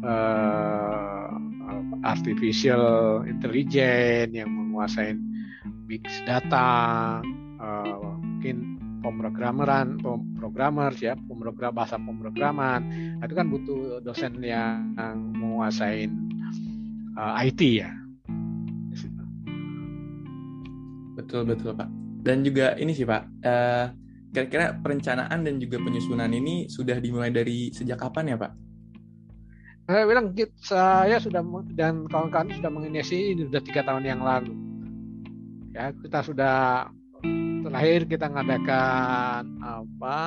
uh, 0.00 1.28
artificial 2.06 3.20
intelligence 3.28 4.32
yang 4.32 4.48
menguasai 4.48 5.12
big 5.84 6.06
data 6.24 7.20
uh, 7.60 8.16
mungkin 8.16 8.67
pemrogrameran 9.08 9.96
programmer 10.36 10.92
ya 11.00 11.16
pemrogram 11.16 11.72
bahasa 11.72 11.96
pemrograman 11.96 12.80
nah, 13.18 13.24
itu 13.24 13.34
kan 13.34 13.46
butuh 13.48 14.04
dosen 14.04 14.36
yang 14.44 14.92
menguasai 15.32 16.12
uh, 17.16 17.40
IT 17.40 17.60
ya 17.64 17.88
betul 21.16 21.48
betul 21.48 21.72
pak 21.72 21.88
dan 22.20 22.44
juga 22.44 22.76
ini 22.76 22.92
sih 22.92 23.08
pak 23.08 23.24
uh, 23.48 23.88
kira-kira 24.32 24.76
perencanaan 24.76 25.40
dan 25.44 25.56
juga 25.56 25.80
penyusunan 25.80 26.28
ini 26.28 26.68
sudah 26.68 27.00
dimulai 27.00 27.32
dari 27.32 27.72
sejak 27.72 28.00
kapan 28.00 28.34
ya 28.34 28.36
pak? 28.36 28.52
Saya 29.88 30.04
bilang 30.04 30.36
saya 30.60 31.16
sudah 31.16 31.40
dan 31.72 32.04
kawan-kawan 32.12 32.52
sudah 32.52 32.68
menginisiasi 32.68 33.32
ini 33.32 33.42
sudah 33.48 33.62
tiga 33.64 33.80
tahun 33.88 34.04
yang 34.04 34.20
lalu. 34.20 34.52
Ya 35.72 35.96
kita 35.96 36.20
sudah 36.20 36.56
terakhir 37.62 38.00
kita 38.06 38.26
mengadakan 38.30 39.42
apa 39.58 40.18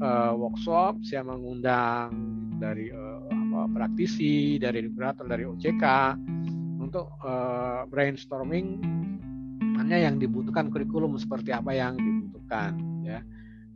uh, 0.00 0.32
workshop 0.36 1.00
saya 1.04 1.22
mengundang 1.24 2.12
dari 2.56 2.88
uh, 2.88 3.20
apa 3.28 3.60
praktisi 3.72 4.56
dari 4.56 4.84
regulator 4.84 5.28
dari 5.28 5.44
OJK 5.44 5.84
untuk 6.80 7.12
uh, 7.20 7.84
brainstorming 7.88 8.80
hanya 9.76 10.08
yang 10.08 10.16
dibutuhkan 10.16 10.72
kurikulum 10.72 11.20
seperti 11.20 11.52
apa 11.52 11.76
yang 11.76 12.00
dibutuhkan 12.00 12.76
ya. 13.04 13.20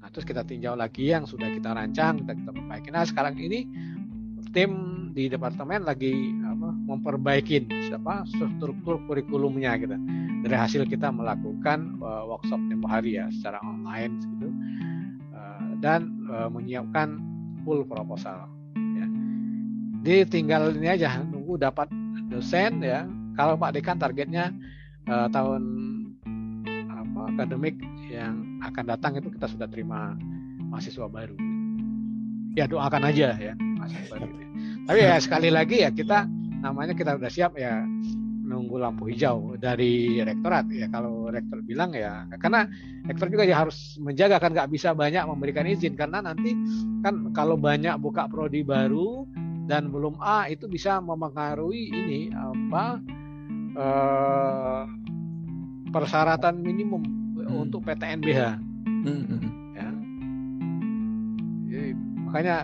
Nah 0.01 0.09
terus 0.09 0.25
kita 0.25 0.41
tinjau 0.41 0.73
lagi 0.73 1.13
yang 1.13 1.29
sudah 1.29 1.53
kita 1.53 1.77
rancang 1.77 2.25
kita 2.25 2.33
kita 2.33 2.51
perbaiki. 2.57 2.89
Nah 2.89 3.05
sekarang 3.05 3.37
ini 3.37 3.69
tim 4.57 4.73
di 5.13 5.29
departemen 5.29 5.85
lagi 5.85 6.35
memperbaiki 6.91 7.71
siapa 7.87 8.27
struktur 8.27 8.75
kurikulumnya 9.07 9.79
gitu 9.79 9.95
dari 10.43 10.57
hasil 10.59 10.83
kita 10.91 11.15
melakukan 11.15 11.95
uh, 12.03 12.27
workshop 12.27 12.59
tempo 12.67 12.91
hari 12.91 13.15
ya 13.21 13.31
secara 13.31 13.63
online 13.63 14.19
gitu 14.19 14.49
uh, 15.31 15.71
dan 15.79 16.11
uh, 16.27 16.51
menyiapkan 16.51 17.23
full 17.63 17.87
proposal 17.87 18.51
ya. 18.75 19.07
Jadi 20.03 20.41
tinggal 20.41 20.75
ini 20.75 20.91
aja 20.91 21.23
nunggu 21.23 21.61
dapat 21.61 21.87
dosen 22.33 22.83
ya. 22.83 23.07
Kalau 23.39 23.55
Pak 23.55 23.79
Dekan 23.79 23.97
targetnya 24.01 24.51
uh, 25.07 25.31
tahun 25.31 25.63
apa 26.91 27.21
akademik 27.37 27.79
yang 28.11 28.59
akan 28.67 28.85
datang 28.91 29.13
itu 29.17 29.31
kita 29.31 29.47
sudah 29.47 29.69
terima 29.71 30.19
mahasiswa 30.67 31.07
baru. 31.07 31.37
Ya 32.59 32.67
doakan 32.67 33.07
aja 33.07 33.39
ya 33.39 33.55
mahasiswa 33.79 34.19
baru. 34.19 34.27
Tapi 34.89 34.99
ya 35.05 35.17
sekali 35.23 35.49
lagi 35.53 35.87
ya 35.87 35.93
kita 35.93 36.27
namanya 36.61 36.93
kita 36.93 37.17
sudah 37.17 37.33
siap 37.33 37.53
ya 37.57 37.83
nunggu 38.51 38.83
lampu 38.83 39.07
hijau 39.07 39.55
dari 39.55 40.19
rektorat. 40.19 40.67
Ya 40.75 40.91
kalau 40.91 41.31
rektor 41.31 41.63
bilang 41.63 41.95
ya 41.95 42.27
karena 42.43 42.67
rektor 43.07 43.31
juga 43.31 43.47
ya 43.47 43.63
harus 43.63 43.95
menjaga 44.03 44.43
kan 44.43 44.51
nggak 44.51 44.71
bisa 44.75 44.91
banyak 44.91 45.23
memberikan 45.23 45.65
izin. 45.71 45.95
Karena 45.95 46.19
nanti 46.19 46.53
kan 47.07 47.31
kalau 47.31 47.55
banyak 47.55 47.95
buka 48.03 48.27
prodi 48.27 48.67
baru 48.67 49.25
dan 49.71 49.95
belum 49.95 50.19
A 50.19 50.51
itu 50.51 50.67
bisa 50.67 50.99
mempengaruhi 50.99 51.95
ini 51.95 52.21
apa 52.35 52.99
eh, 53.79 54.83
persyaratan 55.95 56.59
minimum 56.59 57.03
hmm. 57.39 57.63
untuk 57.71 57.87
PTNBH 57.87 58.59
hmm, 59.07 59.23
hmm. 59.31 59.51
ya. 59.79 59.89
Jadi, 61.71 61.91
makanya 62.27 62.57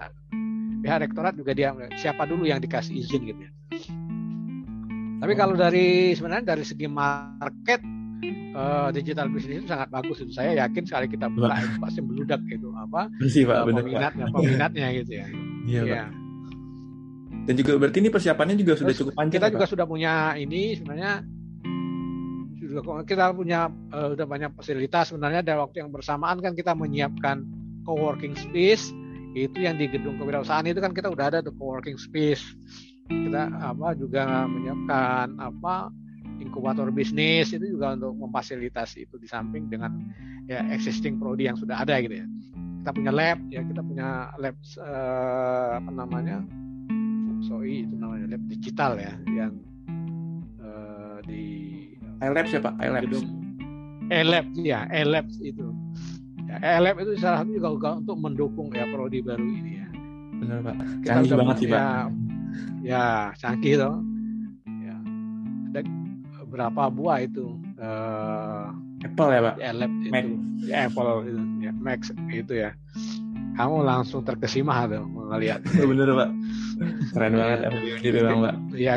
pihak 0.83 0.99
rektorat 1.07 1.35
juga 1.39 1.55
dia 1.55 1.71
siapa 1.95 2.27
dulu 2.27 2.43
yang 2.47 2.59
dikasih 2.59 3.07
izin 3.07 3.23
gitu 3.23 3.43
ya 3.47 3.56
tapi 5.17 5.33
kalau 5.33 5.55
dari 5.57 6.13
sebenarnya 6.13 6.57
dari 6.57 6.65
segi 6.65 6.87
market 6.89 7.81
uh, 8.57 8.89
digital 8.93 9.29
business 9.29 9.65
itu 9.65 9.69
sangat 9.69 9.89
bagus 9.93 10.17
itu. 10.25 10.33
Saya 10.33 10.57
yakin 10.67 10.85
sekali 10.89 11.07
kita 11.09 11.29
buka 11.29 11.57
itu 11.61 11.77
pasti 11.81 12.01
meludak 12.01 12.41
gitu 12.49 12.73
apa 12.73 13.13
Bersih, 13.21 13.45
Pak, 13.45 13.57
uh, 13.57 13.65
peminatnya 13.69 14.27
Pak. 14.29 14.37
peminatnya 14.41 14.87
gitu 15.05 15.13
ya. 15.13 15.27
Iya, 15.67 15.83
ya. 15.85 16.05
Dan 17.47 17.55
juga 17.63 17.73
berarti 17.79 17.99
ini 18.03 18.11
persiapannya 18.11 18.57
juga 18.59 18.75
sudah 18.75 18.95
cukup 18.97 19.13
panjang. 19.15 19.39
Kita 19.39 19.49
ya, 19.49 19.53
juga 19.55 19.67
sudah 19.71 19.87
punya 19.87 20.35
ini 20.35 20.75
sebenarnya 20.75 21.13
sudah 22.67 22.83
kita 23.07 23.25
punya 23.33 23.71
uh, 23.71 24.09
sudah 24.17 24.27
banyak 24.27 24.51
fasilitas 24.59 25.15
sebenarnya 25.15 25.47
dari 25.47 25.59
waktu 25.61 25.87
yang 25.87 25.91
bersamaan 25.95 26.43
kan 26.43 26.59
kita 26.59 26.75
menyiapkan 26.75 27.47
co-working 27.87 28.35
space 28.35 28.91
itu 29.37 29.63
yang 29.63 29.79
di 29.79 29.87
gedung 29.87 30.19
kewirausahaan 30.19 30.67
itu 30.67 30.81
kan 30.81 30.97
kita 30.97 31.13
udah 31.13 31.31
ada 31.31 31.39
the 31.45 31.53
co-working 31.55 32.01
space 32.01 32.43
kita 33.11 33.43
apa 33.63 33.95
juga 33.95 34.47
menyiapkan 34.51 35.39
apa 35.39 35.91
inkubator 36.43 36.89
bisnis 36.93 37.55
itu 37.55 37.77
juga 37.77 37.97
untuk 37.97 38.17
memfasilitasi 38.29 39.09
itu 39.09 39.17
di 39.17 39.29
samping 39.29 39.71
dengan 39.71 39.93
ya 40.47 40.63
existing 40.71 41.19
prodi 41.19 41.49
yang 41.49 41.59
sudah 41.59 41.83
ada 41.83 41.99
gitu 42.03 42.23
ya. 42.23 42.27
Kita 42.83 42.91
punya 42.95 43.13
lab 43.13 43.39
ya 43.51 43.61
kita 43.67 43.83
punya 43.83 44.09
lab 44.39 44.57
uh, 44.79 45.71
apa 45.83 45.91
namanya 45.91 46.39
soi 47.43 47.87
itu 47.87 47.95
namanya 47.99 48.37
lab 48.37 48.43
digital 48.47 48.95
ya 48.99 49.13
yang 49.31 49.53
uh, 50.63 51.19
di 51.27 51.45
iLabs 52.23 52.51
ya 52.55 52.61
pak? 52.63 52.75
iLabs 52.79 53.21
iLabs 54.11 54.55
ya 54.61 54.79
iLabs 54.93 55.37
itu. 55.43 55.67
Ya, 56.47 56.79
iLab 56.79 57.03
itu 57.03 57.19
salah 57.19 57.43
satu 57.43 57.59
juga 57.59 57.99
untuk 57.99 58.17
mendukung 58.23 58.71
ya 58.71 58.87
prodi 58.95 59.19
baru 59.19 59.43
ini 59.43 59.83
ya. 59.83 59.89
Benar 60.39 60.59
pak. 60.63 60.77
Canggih 61.03 61.35
banget 61.35 61.57
sih 61.59 61.69
pak 61.71 62.26
ya, 62.83 63.33
canggih 63.39 63.81
loh 63.81 64.01
ya. 64.67 64.97
Ada 65.73 65.81
berapa 66.47 66.83
buah 66.89 67.27
itu? 67.27 67.53
Uh, 67.77 68.73
Apple 69.05 69.31
ya 69.31 69.41
pak? 69.45 69.55
ya, 69.61 69.71
lab 69.77 69.93
itu. 70.01 70.11
Mac. 70.11 70.27
ya 70.65 70.77
Apple 70.89 71.09
itu. 71.29 71.43
Ya 71.61 71.73
Max 71.77 72.01
itu 72.33 72.53
ya. 72.57 72.71
Kamu 73.57 73.85
langsung 73.85 74.21
terkesima 74.25 74.85
tuh 74.89 75.05
melihat 75.05 75.61
bener 75.91 76.09
pak. 76.13 76.31
Keren 77.13 77.33
banget 77.37 77.59
gitu 78.01 78.19
bang 78.25 78.39
pak. 78.41 78.57
Ya 78.77 78.95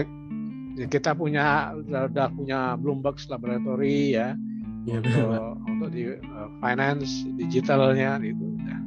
kita 0.87 1.11
punya 1.11 1.75
udah 1.75 2.27
punya 2.31 2.79
Bloomberg 2.79 3.19
Laboratory 3.27 4.15
ya. 4.15 4.35
Ya 4.87 5.03
untuk, 5.03 5.59
untuk 5.67 5.89
di 5.91 6.07
uh, 6.07 6.49
finance 6.63 7.27
digitalnya 7.35 8.15
itu 8.23 8.55
udah. 8.55 8.79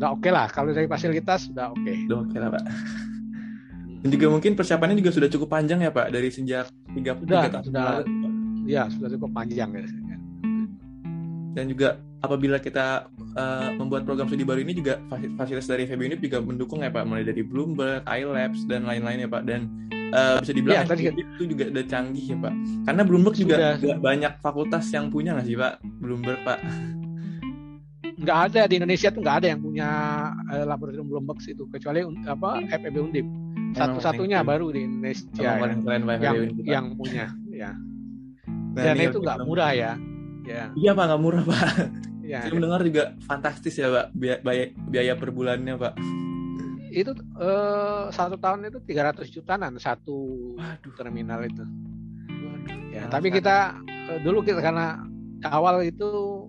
Udah 0.00 0.08
oke 0.16 0.24
okay 0.24 0.32
lah. 0.32 0.48
Kalau 0.48 0.72
dari 0.72 0.88
fasilitas 0.88 1.52
udah 1.52 1.76
oke. 1.76 1.84
Okay. 1.84 2.08
udah 2.08 2.18
oke 2.24 2.28
okay 2.32 2.38
lah 2.40 2.48
pak 2.56 2.64
dan 4.00 4.08
juga 4.08 4.26
mungkin 4.32 4.56
persiapannya 4.56 4.96
juga 4.96 5.12
sudah 5.12 5.28
cukup 5.28 5.48
panjang 5.52 5.84
ya 5.84 5.92
Pak 5.92 6.08
dari 6.08 6.32
sejak 6.32 6.72
tiga 6.96 7.12
sudah, 7.20 7.42
tahun 7.52 7.64
sudah. 7.68 7.88
Ya 8.64 8.88
sudah 8.88 9.08
cukup 9.12 9.30
panjang 9.36 9.68
ya. 9.76 9.84
Dan 11.50 11.64
juga 11.68 12.00
apabila 12.24 12.56
kita 12.62 13.10
uh, 13.36 13.68
membuat 13.76 14.08
program 14.08 14.30
studi 14.30 14.46
baru 14.46 14.64
ini 14.64 14.72
juga 14.72 15.02
fasilitas 15.36 15.68
dari 15.68 15.84
FEB 15.84 16.00
Unip 16.08 16.20
juga 16.24 16.40
mendukung 16.40 16.80
ya 16.80 16.88
Pak 16.88 17.04
mulai 17.04 17.26
dari 17.26 17.44
Bloomberg, 17.44 18.06
iLabs 18.08 18.64
dan 18.70 18.88
lain-lain 18.88 19.26
ya 19.26 19.28
Pak 19.28 19.42
dan 19.44 19.68
uh, 20.16 20.40
bisa 20.40 20.52
dibilang 20.56 20.86
ya, 20.86 20.88
tadi 20.88 21.02
itu 21.10 21.44
juga 21.44 21.64
udah 21.68 21.84
canggih 21.84 22.24
ya 22.24 22.36
Pak. 22.40 22.54
Karena 22.88 23.02
Bloomberg 23.04 23.36
juga 23.36 23.56
sudah. 23.76 23.98
banyak 24.00 24.32
fakultas 24.40 24.84
yang 24.96 25.12
punya 25.12 25.36
nggak 25.36 25.44
sih 25.44 25.56
Pak 25.60 25.74
Bloomberg 26.00 26.40
Pak? 26.40 26.60
nggak 28.20 28.38
ada 28.52 28.68
di 28.68 28.76
Indonesia 28.76 29.08
tuh 29.08 29.24
nggak 29.24 29.36
ada 29.40 29.48
yang 29.48 29.60
punya 29.64 29.88
uh, 30.52 30.64
laboratorium 30.68 31.08
Bloomberg 31.08 31.40
itu 31.40 31.64
kecuali 31.72 32.04
apa 32.28 32.60
FEB 32.68 32.96
Undip 33.00 33.26
satu-satunya 33.74 34.42
baru 34.42 34.72
di 34.74 34.80
Indonesia 34.86 35.26
ya, 35.36 35.58
yang, 36.18 36.36
yang 36.64 36.86
punya 36.98 37.30
ya. 37.50 37.70
Nah, 38.70 38.82
dan 38.86 38.96
itu 38.98 39.18
nggak 39.18 39.38
murah 39.46 39.70
ya. 39.74 39.92
Ya. 40.46 40.72
Iya 40.74 40.90
pak 40.96 41.04
nggak 41.10 41.22
murah 41.22 41.42
pak. 41.46 41.62
Ya, 42.30 42.46
saya 42.46 42.54
ya. 42.54 42.56
mendengar 42.62 42.80
juga 42.86 43.04
fantastis 43.26 43.74
ya 43.74 43.90
pak 43.90 44.06
biaya 44.14 44.70
biaya 44.86 45.12
per 45.18 45.34
bulannya 45.34 45.74
pak. 45.74 45.98
Itu 46.90 47.14
uh, 47.38 48.10
satu 48.10 48.38
tahun 48.38 48.70
itu 48.70 48.78
300 48.86 49.26
jutaan 49.30 49.74
satu 49.78 50.54
Waduh. 50.54 50.94
terminal 50.94 51.42
itu. 51.42 51.66
Waduh, 52.30 52.94
ya 52.94 53.10
tapi 53.10 53.34
kita 53.34 53.82
uh, 53.82 54.18
dulu 54.22 54.46
kita 54.46 54.62
karena 54.62 55.02
awal 55.42 55.82
itu 55.82 56.46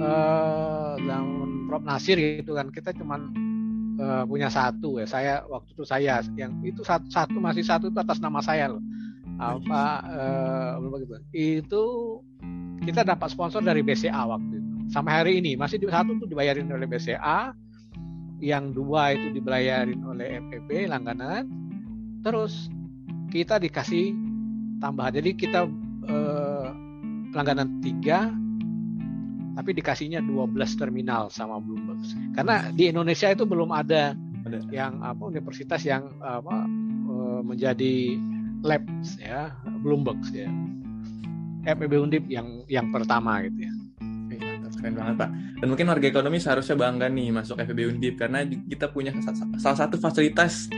uh, 0.00 1.00
zaman 1.00 1.48
Prof. 1.68 1.84
Nasir 1.84 2.16
gitu 2.16 2.56
kan 2.56 2.72
kita 2.72 2.96
cuman 2.96 3.32
uh, 3.98 4.24
punya 4.24 4.48
satu 4.48 5.02
ya. 5.02 5.06
Saya 5.06 5.34
waktu 5.46 5.74
itu 5.74 5.84
saya 5.84 6.22
yang 6.38 6.62
itu 6.64 6.80
satu, 6.86 7.06
satu 7.10 7.36
masih 7.42 7.66
satu 7.66 7.90
itu 7.90 7.98
atas 7.98 8.22
nama 8.22 8.40
saya 8.40 8.72
loh. 8.72 8.82
Apa 9.38 9.82
uh, 10.06 10.72
begitu. 10.82 11.14
Itu 11.34 11.82
kita 12.82 13.04
dapat 13.04 13.28
sponsor 13.30 13.60
dari 13.60 13.82
BCA 13.84 14.24
waktu 14.24 14.58
itu. 14.58 14.68
Sampai 14.88 15.12
hari 15.20 15.32
ini 15.44 15.52
masih 15.58 15.82
satu 15.84 16.16
tuh 16.16 16.28
dibayarin 16.30 16.70
oleh 16.70 16.88
BCA. 16.88 17.52
yang 18.38 18.70
dua 18.70 19.18
itu 19.18 19.34
dibayarin 19.34 19.98
oleh 20.06 20.38
FPB 20.38 20.86
langganan 20.86 21.50
terus 22.22 22.70
kita 23.34 23.58
dikasih 23.58 24.14
tambahan 24.78 25.18
jadi 25.18 25.30
kita 25.34 25.60
eh, 26.06 26.68
langganan 27.34 27.82
tiga 27.82 28.30
tapi 29.58 29.74
dikasihnya 29.74 30.22
12 30.22 30.54
terminal 30.78 31.26
sama 31.34 31.58
Bloomberg. 31.58 31.98
Karena 32.30 32.70
di 32.70 32.94
Indonesia 32.94 33.26
itu 33.26 33.42
belum 33.42 33.74
ada, 33.74 34.14
ada. 34.46 34.58
yang 34.70 35.02
apa 35.02 35.18
universitas 35.26 35.82
yang 35.82 36.14
apa 36.22 36.62
eh, 37.10 37.40
menjadi 37.42 37.94
labs 38.62 39.18
ya 39.18 39.50
Bloomberg 39.82 40.22
ya. 40.30 40.46
FPB 41.66 41.98
Undip 41.98 42.24
yang 42.30 42.62
yang 42.70 42.94
pertama 42.94 43.42
gitu 43.42 43.66
ya. 43.66 43.72
Keren 44.78 44.94
banget 44.94 45.14
pak. 45.18 45.30
Dan 45.58 45.66
mungkin 45.74 45.90
warga 45.90 46.06
ekonomi 46.06 46.38
seharusnya 46.38 46.78
bangga 46.78 47.10
nih 47.10 47.34
masuk 47.34 47.58
FEB 47.58 47.98
Undip 47.98 48.14
karena 48.14 48.46
kita 48.46 48.94
punya 48.94 49.10
salah 49.58 49.74
satu 49.74 49.98
fasilitas 49.98 50.70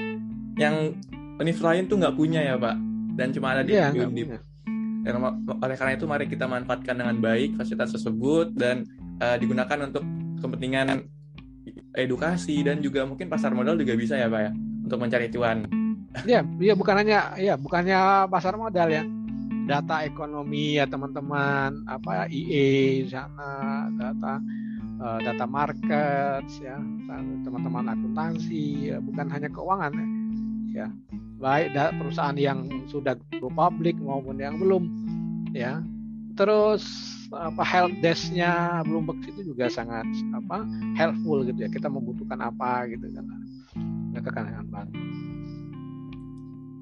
yang 0.56 0.96
universitas 1.36 1.68
lain 1.68 1.84
tuh 1.84 2.00
nggak 2.00 2.16
punya 2.16 2.40
ya 2.40 2.56
pak. 2.56 2.80
Dan 3.12 3.28
cuma 3.36 3.52
ada 3.52 3.60
di 3.60 3.76
yeah, 3.76 3.92
FEB 3.92 4.08
Undip. 4.08 4.40
dan 4.40 4.49
oleh 5.04 5.76
karena 5.80 5.92
itu 5.96 6.04
mari 6.04 6.28
kita 6.28 6.44
manfaatkan 6.44 7.00
dengan 7.00 7.16
baik 7.18 7.56
fasilitas 7.56 7.96
tersebut 7.96 8.52
dan 8.52 8.84
uh, 9.24 9.36
digunakan 9.40 9.88
untuk 9.88 10.04
kepentingan 10.40 11.08
edukasi 11.96 12.60
dan 12.60 12.84
juga 12.84 13.04
mungkin 13.08 13.28
pasar 13.32 13.56
modal 13.56 13.80
juga 13.80 13.96
bisa 13.96 14.16
ya 14.16 14.28
pak 14.28 14.40
ya 14.40 14.52
untuk 14.84 14.98
mencari 15.00 15.26
cuan. 15.32 15.64
Iya, 16.26 16.42
iya 16.58 16.74
bukan 16.74 16.94
hanya 17.00 17.18
ya 17.38 17.54
bukannya 17.54 18.26
pasar 18.28 18.58
modal 18.58 18.88
ya. 18.90 19.04
Data 19.70 20.02
ekonomi 20.02 20.76
ya 20.82 20.84
teman-teman 20.90 21.86
apa 21.86 22.26
IE 22.26 23.06
sana 23.06 23.86
data 23.94 24.42
uh, 24.98 25.18
data 25.22 25.46
market 25.46 26.42
ya 26.58 26.76
teman-teman 27.46 27.94
akuntansi 27.94 28.90
ya, 28.90 28.98
bukan 28.98 29.30
hanya 29.30 29.48
keuangan 29.48 29.92
ya, 29.94 30.06
ya 30.84 30.88
baik 31.40 31.72
perusahaan 31.96 32.36
yang 32.36 32.68
sudah 32.92 33.16
go 33.40 33.48
public 33.48 33.96
maupun 33.96 34.36
yang 34.36 34.60
belum 34.60 34.84
ya. 35.56 35.80
Terus 36.36 36.84
apa 37.32 37.62
help 37.62 37.92
desknya 38.04 38.82
Bloomberg 38.84 39.22
itu 39.24 39.54
juga 39.54 39.72
sangat 39.72 40.06
apa 40.36 40.62
helpful 40.94 41.42
gitu 41.48 41.58
ya. 41.64 41.68
Kita 41.72 41.88
membutuhkan 41.88 42.38
apa 42.38 42.86
gitu 42.92 43.08
kan. 43.10 43.24
Mereka 44.14 44.30
kan 44.30 44.44
akan 44.52 44.66
bantu. 44.68 45.00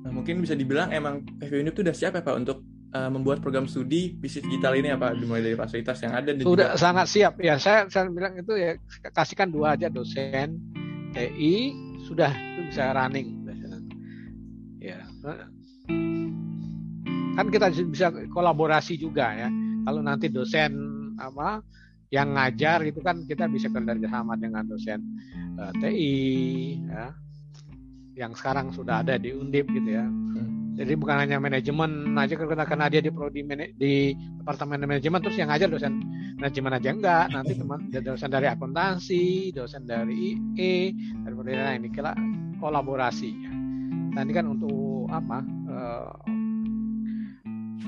Nah, 0.04 0.10
mungkin 0.14 0.40
bisa 0.42 0.56
dibilang 0.58 0.90
emang 0.90 1.22
FB 1.42 1.68
itu 1.68 1.80
udah 1.84 1.96
siap 1.96 2.16
ya 2.16 2.22
Pak 2.24 2.34
untuk 2.38 2.64
uh, 2.96 3.10
membuat 3.12 3.44
program 3.44 3.68
studi 3.68 4.16
bisnis 4.16 4.46
digital 4.48 4.72
ini 4.72 4.88
apa 4.94 5.12
dimulai 5.12 5.44
dari 5.44 5.56
fasilitas 5.58 6.00
yang 6.00 6.16
ada 6.16 6.32
sudah 6.32 6.74
juga... 6.74 6.80
sangat 6.80 7.06
siap. 7.06 7.34
Ya 7.38 7.60
saya 7.60 7.86
saya 7.92 8.08
bilang 8.08 8.34
itu 8.34 8.56
ya 8.56 8.74
kasihkan 9.12 9.52
dua 9.52 9.76
aja 9.76 9.92
dosen 9.92 10.58
TI 11.12 11.76
sudah 12.08 12.32
itu 12.32 12.72
bisa 12.72 12.94
running 12.96 13.37
ya 14.78 15.02
kan 17.38 17.46
kita 17.54 17.70
bisa 17.70 18.10
kolaborasi 18.34 18.98
juga 18.98 19.30
ya. 19.30 19.48
Kalau 19.86 20.02
nanti 20.02 20.26
dosen 20.26 20.74
apa 21.22 21.62
yang 22.10 22.34
ngajar 22.34 22.82
itu 22.82 22.98
kan 22.98 23.22
kita 23.30 23.46
bisa 23.46 23.70
kerja 23.70 24.08
sama 24.10 24.34
dengan 24.34 24.66
dosen 24.66 24.98
uh, 25.54 25.70
eh, 25.70 25.72
TI 25.78 26.16
ya 26.90 27.06
yang 28.18 28.34
sekarang 28.34 28.74
sudah 28.74 29.06
ada 29.06 29.14
di 29.22 29.30
Undip 29.30 29.70
gitu 29.70 29.86
ya. 29.94 30.02
Hmm. 30.02 30.74
Jadi 30.74 30.98
bukan 30.98 31.22
hanya 31.22 31.38
manajemen 31.38 32.14
aja 32.18 32.34
karena 32.34 32.66
karena 32.66 32.86
dia 32.90 33.02
di 33.02 33.10
prodi 33.14 33.46
di 33.78 34.14
departemen 34.42 34.82
manajemen 34.82 35.22
terus 35.22 35.38
yang 35.38 35.50
ngajar 35.54 35.70
dosen 35.70 36.02
manajemen 36.42 36.74
aja 36.74 36.90
enggak. 36.90 37.26
Nanti 37.30 37.52
teman 37.54 37.86
dosen 38.02 38.30
dari 38.34 38.46
akuntansi, 38.50 39.54
dosen 39.54 39.86
dari 39.86 40.34
IE, 40.58 40.90
dari 41.22 41.54
lain 41.54 41.86
ini 41.86 41.90
kira 41.94 42.14
kolaborasi. 42.58 43.47
Nah, 44.14 44.20
ini 44.24 44.32
kan 44.32 44.46
untuk 44.48 45.08
apa? 45.12 45.38
Eh, 45.44 46.10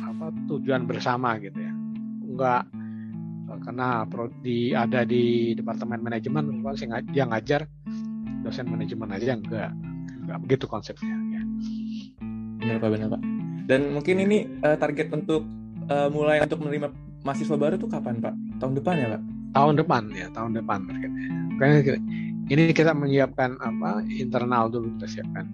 apa 0.01 0.27
tujuan 0.51 0.85
bersama 0.85 1.41
gitu 1.41 1.57
ya. 1.57 1.73
Enggak 2.27 2.63
eh, 3.51 3.59
karena 3.65 4.05
prodi 4.07 4.73
ada 4.77 5.05
di 5.05 5.53
departemen 5.57 6.01
manajemen 6.05 6.63
yang 7.13 7.33
ngajar 7.33 7.67
dosen 8.41 8.69
manajemen 8.69 9.11
aja 9.13 9.37
enggak. 9.37 9.73
Enggak 10.21 10.39
begitu 10.47 10.65
konsepnya 10.71 11.17
ya 11.35 11.43
benar 12.61 12.77
pak 12.77 12.91
benar 12.93 13.09
pak 13.17 13.23
dan 13.67 13.81
mungkin 13.97 14.17
ini 14.21 14.47
uh, 14.63 14.77
target 14.77 15.09
untuk 15.11 15.43
uh, 15.89 16.09
mulai 16.13 16.45
untuk 16.45 16.61
menerima 16.61 16.93
mahasiswa 17.25 17.57
baru 17.57 17.81
tuh 17.81 17.89
kapan 17.89 18.21
pak 18.21 18.35
tahun 18.61 18.77
depan 18.77 18.95
ya 19.01 19.07
pak 19.17 19.23
tahun 19.57 19.75
depan 19.81 20.03
ya 20.13 20.27
tahun 20.37 20.51
depan 20.61 20.79
targetnya 20.87 21.99
ini 22.51 22.63
kita 22.77 22.93
menyiapkan 22.93 23.57
apa 23.63 24.05
internal 24.13 24.69
dulu 24.69 24.93
kita 25.01 25.19
siapkan 25.19 25.49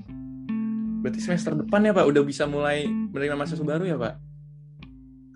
berarti 1.02 1.20
semester 1.20 1.52
depan 1.56 1.80
ya 1.87 1.92
pak? 1.92 2.04
Udah 2.06 2.22
bisa 2.22 2.44
mulai 2.48 2.87
menerima 2.88 3.37
mahasiswa 3.37 3.66
baru 3.66 3.85
ya 3.85 3.96
pak? 3.96 4.14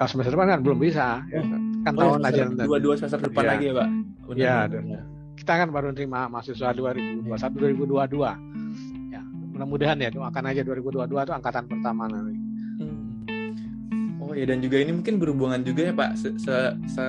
Kalau 0.01 0.09
semester 0.09 0.33
depan 0.33 0.49
kan 0.57 0.61
belum 0.65 0.79
bisa. 0.81 1.25
Ya. 1.29 1.43
kan 1.81 1.97
oh, 1.97 2.21
tahun 2.21 2.29
aja 2.29 2.43
dua 2.69 2.77
dua 2.77 2.95
semester 3.01 3.21
depan 3.25 3.43
ya. 3.45 3.51
lagi 3.57 3.65
ya 3.69 3.75
pak? 3.75 3.89
Iya. 4.37 4.57
ya 4.85 5.01
kita 5.41 5.53
kan 5.57 5.69
baru 5.73 5.97
terima 5.97 6.29
mahasiswa 6.29 6.77
2021 6.77 7.25
2022 7.25 8.61
mudah-mudahan 9.61 10.01
ya 10.01 10.09
doakan 10.09 10.45
aja 10.49 10.65
2022 10.65 11.05
itu 11.05 11.35
angkatan 11.37 11.65
pertama 11.69 12.09
nanti. 12.09 12.33
Hmm. 12.81 14.25
oh 14.25 14.33
ya 14.33 14.49
dan 14.49 14.65
juga 14.65 14.81
ini 14.81 14.97
mungkin 14.97 15.21
berhubungan 15.21 15.61
juga 15.61 15.93
ya 15.93 15.93
pak? 15.93 16.17
Se 16.17 16.33
-se 16.41 16.57
-se 16.89 17.07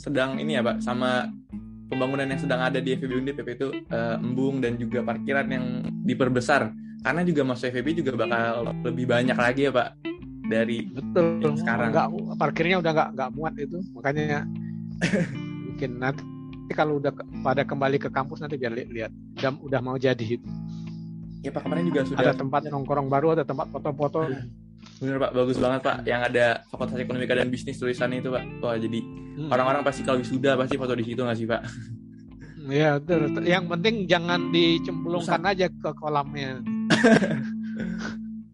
sedang 0.00 0.40
ini 0.40 0.56
ya 0.56 0.64
pak? 0.64 0.80
Sama 0.80 1.28
pembangunan 1.92 2.24
yang 2.24 2.40
sedang 2.40 2.64
ada 2.64 2.80
di 2.80 2.96
FEB 2.96 3.12
Undip 3.20 3.44
itu 3.44 3.76
uh, 3.92 4.16
embung 4.24 4.64
dan 4.64 4.80
juga 4.80 5.04
parkiran 5.04 5.44
yang 5.52 5.84
diperbesar 6.08 6.72
karena 7.02 7.22
juga 7.26 7.42
masuk 7.42 7.66
FEB 7.74 7.88
juga 7.98 8.10
bakal 8.14 8.70
lebih 8.86 9.06
banyak 9.10 9.34
lagi 9.34 9.66
ya 9.68 9.72
pak 9.74 9.98
dari 10.46 10.86
betul. 10.86 11.54
sekarang. 11.58 11.90
Nggak 11.90 12.08
parkirnya 12.38 12.76
udah 12.78 12.92
nggak 12.94 13.08
nggak 13.18 13.30
muat 13.34 13.54
itu. 13.58 13.78
Makanya 13.94 14.46
mungkin 15.66 15.90
nanti 15.98 16.22
kalau 16.72 17.02
udah 17.02 17.12
pada 17.44 17.62
kembali 17.66 17.98
ke 17.98 18.08
kampus 18.08 18.40
nanti 18.40 18.56
biar 18.56 18.72
lihat. 18.74 19.10
Udah 19.42 19.50
udah 19.66 19.80
mau 19.82 19.96
jadi 19.98 20.38
itu. 20.38 20.48
Ya 21.42 21.50
pak 21.50 21.66
kemarin 21.66 21.90
juga 21.90 22.06
sudah 22.06 22.22
ada 22.22 22.34
tempat 22.38 22.70
nongkrong 22.70 23.10
baru 23.10 23.34
ada 23.34 23.44
tempat 23.44 23.66
foto-foto. 23.74 24.30
Bener 25.02 25.18
pak 25.18 25.34
bagus 25.34 25.58
banget 25.58 25.80
pak 25.82 25.96
yang 26.06 26.22
ada 26.22 26.62
fakultas 26.70 26.94
ekonomi 26.98 27.26
dan 27.26 27.50
bisnis 27.50 27.82
tulisannya 27.82 28.22
itu 28.22 28.30
pak. 28.30 28.44
Wah 28.62 28.78
jadi 28.78 29.02
hmm. 29.02 29.50
orang-orang 29.50 29.82
pasti 29.82 30.06
kalau 30.06 30.22
wisuda 30.22 30.54
pasti 30.54 30.78
foto 30.78 30.94
di 30.94 31.02
situ 31.02 31.18
nggak 31.18 31.38
sih 31.38 31.46
pak? 31.50 31.62
Iya, 32.62 33.02
betul. 33.02 33.42
Yang 33.42 33.64
penting 33.74 33.94
jangan 34.06 34.54
dicemplungkan 34.54 35.42
aja 35.50 35.66
ke 35.66 35.90
kolamnya. 35.98 36.62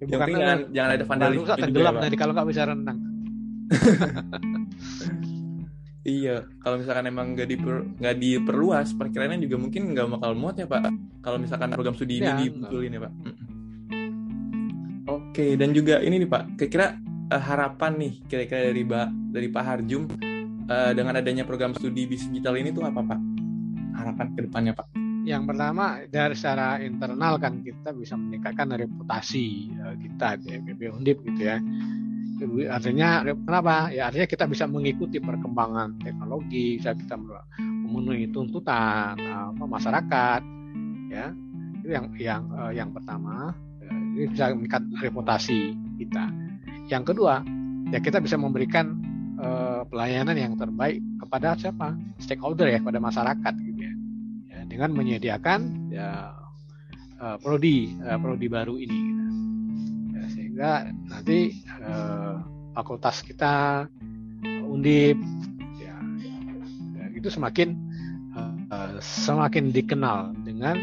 Ya, 0.00 0.16
Bukan 0.18 0.28
jangan, 0.32 0.58
jangan 0.72 0.90
ada 0.94 1.04
vandalisme 1.04 1.42
juga, 1.44 1.54
tenggelam 1.58 1.94
ya, 1.94 2.00
nanti 2.02 2.16
kalau 2.16 2.32
nggak 2.34 2.48
bisa 2.48 2.62
renang. 2.66 2.98
Iya, 6.08 6.48
kalau 6.64 6.80
misalkan 6.80 7.04
emang 7.04 7.36
nggak 7.36 7.48
diper, 7.52 7.84
nggak 8.00 8.16
diperluas, 8.16 8.96
perkiraannya 8.96 9.44
juga 9.44 9.60
mungkin 9.60 9.92
nggak 9.92 10.08
bakal 10.16 10.32
muat 10.32 10.56
ya 10.56 10.64
Pak. 10.64 10.88
Kalau 11.20 11.36
misalkan 11.36 11.68
program 11.76 11.92
studi 11.92 12.24
ini 12.24 12.24
ya, 12.24 12.40
dibetulin 12.40 12.96
ya 12.96 13.00
Pak. 13.04 13.12
Oke, 15.08 15.46
dan 15.60 15.76
juga 15.76 16.00
ini 16.00 16.24
nih 16.24 16.30
Pak, 16.32 16.56
kira-kira 16.56 16.96
uh, 17.28 17.42
harapan 17.44 17.92
nih 18.00 18.12
kira-kira 18.24 18.72
dari 18.72 18.82
Pak 18.88 19.08
dari 19.36 19.48
Pak 19.52 19.64
Harjum 19.68 20.02
uh, 20.72 20.92
dengan 20.96 21.12
adanya 21.20 21.44
program 21.44 21.76
studi 21.76 22.08
bisnis 22.08 22.32
digital 22.32 22.56
ini 22.56 22.72
tuh 22.72 22.88
apa 22.88 23.04
Pak? 23.04 23.20
Harapan 24.00 24.26
ke 24.32 24.40
depannya 24.48 24.72
Pak? 24.72 25.07
Yang 25.28 25.44
pertama 25.52 26.00
dari 26.08 26.32
secara 26.32 26.80
internal 26.80 27.36
kan 27.36 27.60
kita 27.60 27.92
bisa 27.92 28.16
meningkatkan 28.16 28.72
reputasi 28.72 29.68
uh, 29.76 29.92
kita 30.00 30.40
di 30.40 30.56
FBB 30.56 30.88
Undip 30.88 31.20
gitu 31.20 31.52
ya. 31.52 31.60
Artinya 32.72 33.28
kenapa? 33.28 33.92
Ya 33.92 34.08
artinya 34.08 34.24
kita 34.24 34.48
bisa 34.48 34.64
mengikuti 34.64 35.20
perkembangan 35.20 36.00
teknologi 36.00 36.80
bisa 36.80 36.96
kita 36.96 37.20
memenuhi 37.60 38.32
tuntutan 38.32 39.20
apa 39.20 39.64
masyarakat 39.68 40.40
ya. 41.12 41.36
Itu 41.84 41.88
yang 41.92 42.06
yang 42.16 42.42
uh, 42.56 42.72
yang 42.72 42.88
pertama 42.96 43.52
ya, 43.84 43.92
ini 43.92 44.32
bisa 44.32 44.56
meningkat 44.56 44.80
reputasi 45.04 45.76
kita. 46.00 46.24
Yang 46.88 47.12
kedua 47.12 47.44
ya 47.92 48.00
kita 48.00 48.24
bisa 48.24 48.40
memberikan 48.40 48.96
pelayanan 49.94 50.34
yang 50.34 50.58
terbaik 50.58 50.98
kepada 51.22 51.54
siapa? 51.54 51.94
Stakeholder 52.18 52.66
ya 52.74 52.82
kepada 52.82 52.98
masyarakat. 52.98 53.54
gitu 53.54 53.67
ya, 53.67 53.67
ya 53.67 53.67
dengan 54.68 54.92
menyediakan 54.92 55.90
ya 55.90 56.36
uh, 57.18 57.36
prodi 57.40 57.96
uh, 58.04 58.20
prodi 58.20 58.46
baru 58.46 58.76
ini 58.76 58.98
gitu. 59.08 59.18
Sehingga 60.58 60.90
nanti 61.06 61.54
eh, 61.70 62.34
fakultas 62.74 63.22
kita 63.22 63.86
undip 64.66 65.14
ya, 65.78 65.94
ya 66.98 67.06
itu 67.14 67.30
semakin 67.30 67.78
eh, 68.66 68.98
semakin 68.98 69.70
dikenal 69.70 70.34
dengan 70.42 70.74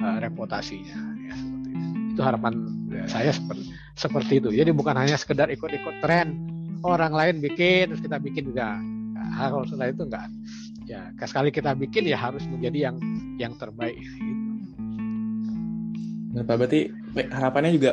eh, 0.00 0.18
reputasinya 0.24 0.96
ya, 1.20 1.34
seperti 1.36 1.68
itu. 1.68 1.88
itu 2.16 2.20
harapan 2.24 2.52
ya, 2.88 3.04
saya 3.12 3.30
seperti 3.36 3.68
seperti 3.92 4.32
itu. 4.40 4.48
Jadi 4.56 4.72
bukan 4.72 4.96
hanya 4.96 5.20
sekedar 5.20 5.52
ikut-ikut 5.52 6.00
tren 6.00 6.40
orang 6.80 7.12
lain 7.12 7.44
bikin 7.44 7.92
terus 7.92 8.00
kita 8.00 8.16
bikin 8.16 8.56
juga. 8.56 8.80
Nah, 9.20 9.52
kalau 9.52 9.68
sudah 9.68 9.92
itu 9.92 10.08
enggak 10.08 10.32
ya 10.90 11.14
sekali 11.22 11.54
kita 11.54 11.70
bikin 11.78 12.10
ya 12.10 12.18
harus 12.18 12.42
menjadi 12.50 12.90
yang 12.90 12.96
yang 13.38 13.54
terbaik. 13.54 14.02
Nah, 16.30 16.42
Pak 16.46 16.56
berarti 16.58 16.90
harapannya 17.30 17.72
juga 17.74 17.92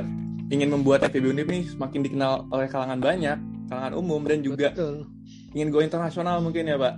ingin 0.50 0.70
membuat 0.74 1.06
FEB 1.10 1.34
Undip 1.34 1.48
ini 1.54 1.66
semakin 1.70 2.02
dikenal 2.06 2.50
oleh 2.50 2.68
kalangan 2.70 2.98
banyak, 2.98 3.38
kalangan 3.70 3.94
umum 3.98 4.22
dan 4.26 4.42
juga 4.42 4.74
Betul. 4.74 5.10
ingin 5.54 5.70
go 5.70 5.82
internasional 5.82 6.42
mungkin 6.42 6.70
ya 6.70 6.78
Pak. 6.78 6.96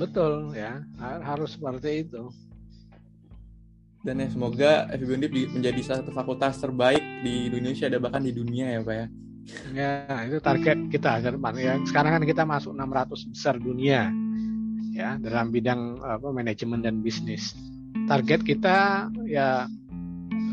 Betul 0.00 0.54
ya, 0.56 0.80
harus 1.00 1.56
seperti 1.56 2.08
itu. 2.08 2.32
Dan 4.04 4.24
ya 4.24 4.28
semoga 4.32 4.88
FEB 4.92 5.10
Undip 5.12 5.32
menjadi 5.52 5.80
salah 5.84 5.98
satu 6.04 6.12
fakultas 6.16 6.56
terbaik 6.56 7.02
di 7.20 7.52
Indonesia 7.52 7.88
dan 7.88 8.00
bahkan 8.00 8.24
di 8.24 8.32
dunia 8.32 8.78
ya 8.78 8.80
Pak 8.80 8.96
ya. 8.96 9.06
Ya, 9.72 9.92
itu 10.28 10.44
target 10.44 10.76
kita 10.92 11.24
ke 11.24 11.32
depan. 11.32 11.56
Ya, 11.56 11.80
sekarang 11.88 12.20
kan 12.20 12.24
kita 12.28 12.44
masuk 12.44 12.76
600 12.76 13.32
besar 13.32 13.56
dunia 13.56 14.12
ya 14.98 15.14
dalam 15.22 15.54
bidang 15.54 16.02
apa 16.02 16.34
manajemen 16.34 16.82
dan 16.82 16.98
bisnis. 16.98 17.54
Target 18.10 18.42
kita 18.42 19.06
ya 19.30 19.70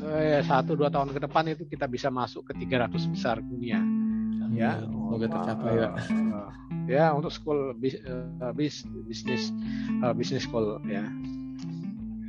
eh, 0.05 0.45
satu 0.45 0.77
dua 0.77 0.93
tahun 0.93 1.17
ke 1.17 1.19
depan 1.25 1.49
itu 1.49 1.65
kita 1.65 1.89
bisa 1.89 2.13
masuk 2.13 2.53
ke 2.53 2.53
300 2.62 2.93
besar 3.10 3.41
dunia. 3.41 3.81
Ya. 4.53 4.79
Semoga 4.86 5.27
tercapai 5.27 5.71
ya 5.75 5.89
uh, 5.91 6.49
ya 6.88 7.05
untuk 7.12 7.27
school 7.34 7.75
bis, 7.75 7.99
uh, 8.08 8.55
bis, 8.55 8.88
bisnis 9.10 9.51
uh, 10.05 10.13
bisnis 10.13 10.45
school 10.45 10.77
ya. 10.86 11.03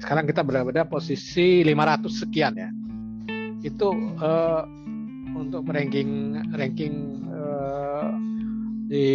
Sekarang 0.00 0.24
kita 0.24 0.40
berada 0.40 0.88
posisi 0.88 1.62
500 1.62 2.08
sekian 2.08 2.52
ya. 2.56 2.70
Itu 3.62 3.92
uh, 4.18 4.64
untuk 5.36 5.68
ranking 5.68 6.40
ranking 6.56 7.24
uh, 7.30 8.10
di 8.86 9.06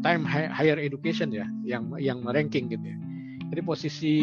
time 0.00 0.24
higher 0.26 0.80
education 0.80 1.28
ya 1.28 1.44
yang 1.62 1.92
yang 2.00 2.24
ranking 2.24 2.72
gitu 2.72 2.82
ya 2.82 2.96
jadi 3.52 3.60
posisi 3.68 4.14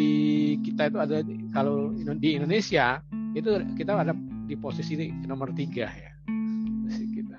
kita 0.65 0.89
itu 0.89 0.97
ada 0.97 1.21
kalau 1.53 1.93
di 2.17 2.33
Indonesia 2.33 2.97
itu 3.37 3.61
kita 3.77 3.93
ada 3.93 4.17
di 4.49 4.57
posisi 4.57 5.13
nomor 5.29 5.53
tiga 5.53 5.85
ya. 5.85 6.11
Posisi 6.81 7.05
kita. 7.13 7.37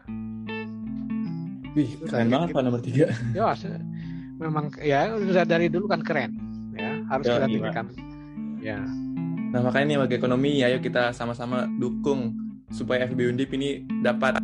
Wih, 1.75 1.91
keren 2.07 2.31
banget 2.31 2.49
Pak 2.55 2.63
nomor 2.63 2.79
tiga. 2.79 3.11
Ya, 3.35 3.51
memang 4.39 4.71
ya 4.79 5.19
sudah 5.19 5.43
dari 5.43 5.67
dulu 5.67 5.91
kan 5.91 6.07
keren 6.07 6.39
ya 6.79 7.03
harus 7.11 7.27
ya, 7.27 7.43
kita 7.43 7.47
iya. 7.47 7.55
tinggikan. 7.59 7.87
Ya. 8.63 8.79
Nah 9.51 9.61
makanya 9.67 9.87
nih 9.91 9.99
bagi 10.07 10.15
ekonomi, 10.15 10.63
ayo 10.63 10.79
kita 10.79 11.11
sama-sama 11.11 11.67
dukung 11.83 12.39
supaya 12.71 13.03
FB 13.11 13.35
Undip 13.35 13.51
ini 13.51 13.83
dapat 14.07 14.39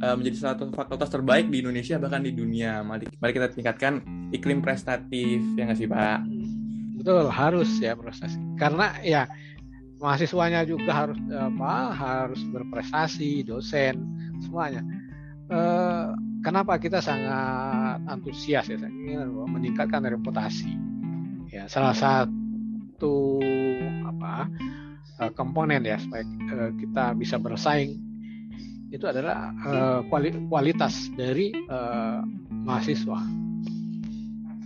uh, 0.00 0.14
menjadi 0.16 0.36
salah 0.40 0.54
satu 0.56 0.72
fakultas 0.72 1.10
terbaik 1.12 1.52
di 1.52 1.62
Indonesia 1.62 2.00
bahkan 2.00 2.24
di 2.24 2.32
dunia. 2.32 2.80
Mari, 2.82 3.06
mari 3.20 3.32
kita 3.36 3.52
tingkatkan 3.52 4.00
iklim 4.32 4.64
prestatif 4.64 5.44
ya 5.54 5.68
nggak 5.68 5.78
sih 5.78 5.86
Pak? 5.86 6.18
betul 7.04 7.28
harus 7.28 7.68
ya 7.84 7.92
proses 7.92 8.32
karena 8.56 8.96
ya 9.04 9.28
mahasiswanya 10.00 10.64
juga 10.64 11.04
harus 11.04 11.20
apa 11.36 11.92
harus 11.92 12.40
berprestasi 12.48 13.44
dosen 13.44 14.00
semuanya 14.40 14.80
e, 15.52 15.58
kenapa 16.40 16.80
kita 16.80 17.04
sangat 17.04 18.00
antusias 18.08 18.72
ya 18.72 18.80
ingin 18.88 19.36
meningkatkan 19.36 20.00
reputasi 20.06 20.72
ya 21.52 21.68
salah 21.68 21.92
satu 21.92 23.36
apa 24.08 24.48
eh, 25.20 25.30
komponen 25.36 25.84
ya 25.84 26.00
supaya 26.00 26.24
kita 26.80 27.12
bisa 27.20 27.36
bersaing 27.36 28.00
itu 28.94 29.10
adalah 29.10 29.50
e, 29.66 29.74
kualitas 30.46 31.10
dari 31.18 31.50
e, 31.50 31.78
mahasiswa 32.62 33.44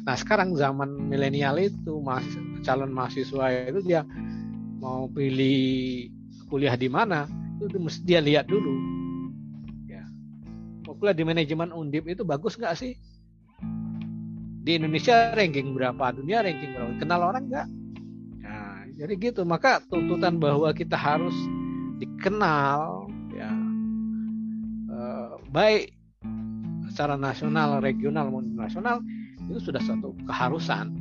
Nah 0.08 0.16
sekarang 0.16 0.56
zaman 0.56 0.88
milenial 1.04 1.60
itu 1.60 2.00
mahasiswa, 2.00 2.64
calon 2.64 2.96
mahasiswa 2.96 3.44
itu 3.68 3.84
dia 3.84 4.08
mau 4.80 5.04
pilih 5.12 6.08
kuliah 6.48 6.72
di 6.80 6.88
mana 6.88 7.28
itu 7.60 7.76
mesti 7.76 8.08
dia 8.08 8.24
lihat 8.24 8.48
dulu. 8.48 8.72
Ya. 9.84 10.08
Mau 10.88 10.96
kuliah 10.96 11.12
di 11.12 11.28
manajemen 11.28 11.76
undip 11.76 12.08
itu 12.08 12.24
bagus 12.24 12.56
nggak 12.56 12.72
sih? 12.72 12.96
Di 14.64 14.80
Indonesia 14.80 15.36
ranking 15.36 15.76
berapa? 15.76 16.08
Dunia 16.16 16.40
ranking 16.40 16.72
berapa? 16.72 16.92
Kenal 16.96 17.20
orang 17.28 17.44
nggak? 17.52 17.66
Nah, 18.48 18.88
jadi 18.96 19.12
gitu. 19.12 19.44
Maka 19.44 19.84
tuntutan 19.92 20.40
bahwa 20.40 20.72
kita 20.72 20.96
harus 20.96 21.36
dikenal, 22.00 23.12
baik 25.48 25.92
secara 26.92 27.14
nasional, 27.14 27.78
regional 27.78 28.28
maupun 28.32 28.58
nasional 28.58 28.98
itu 29.48 29.70
sudah 29.70 29.80
suatu 29.80 30.12
keharusan. 30.26 30.98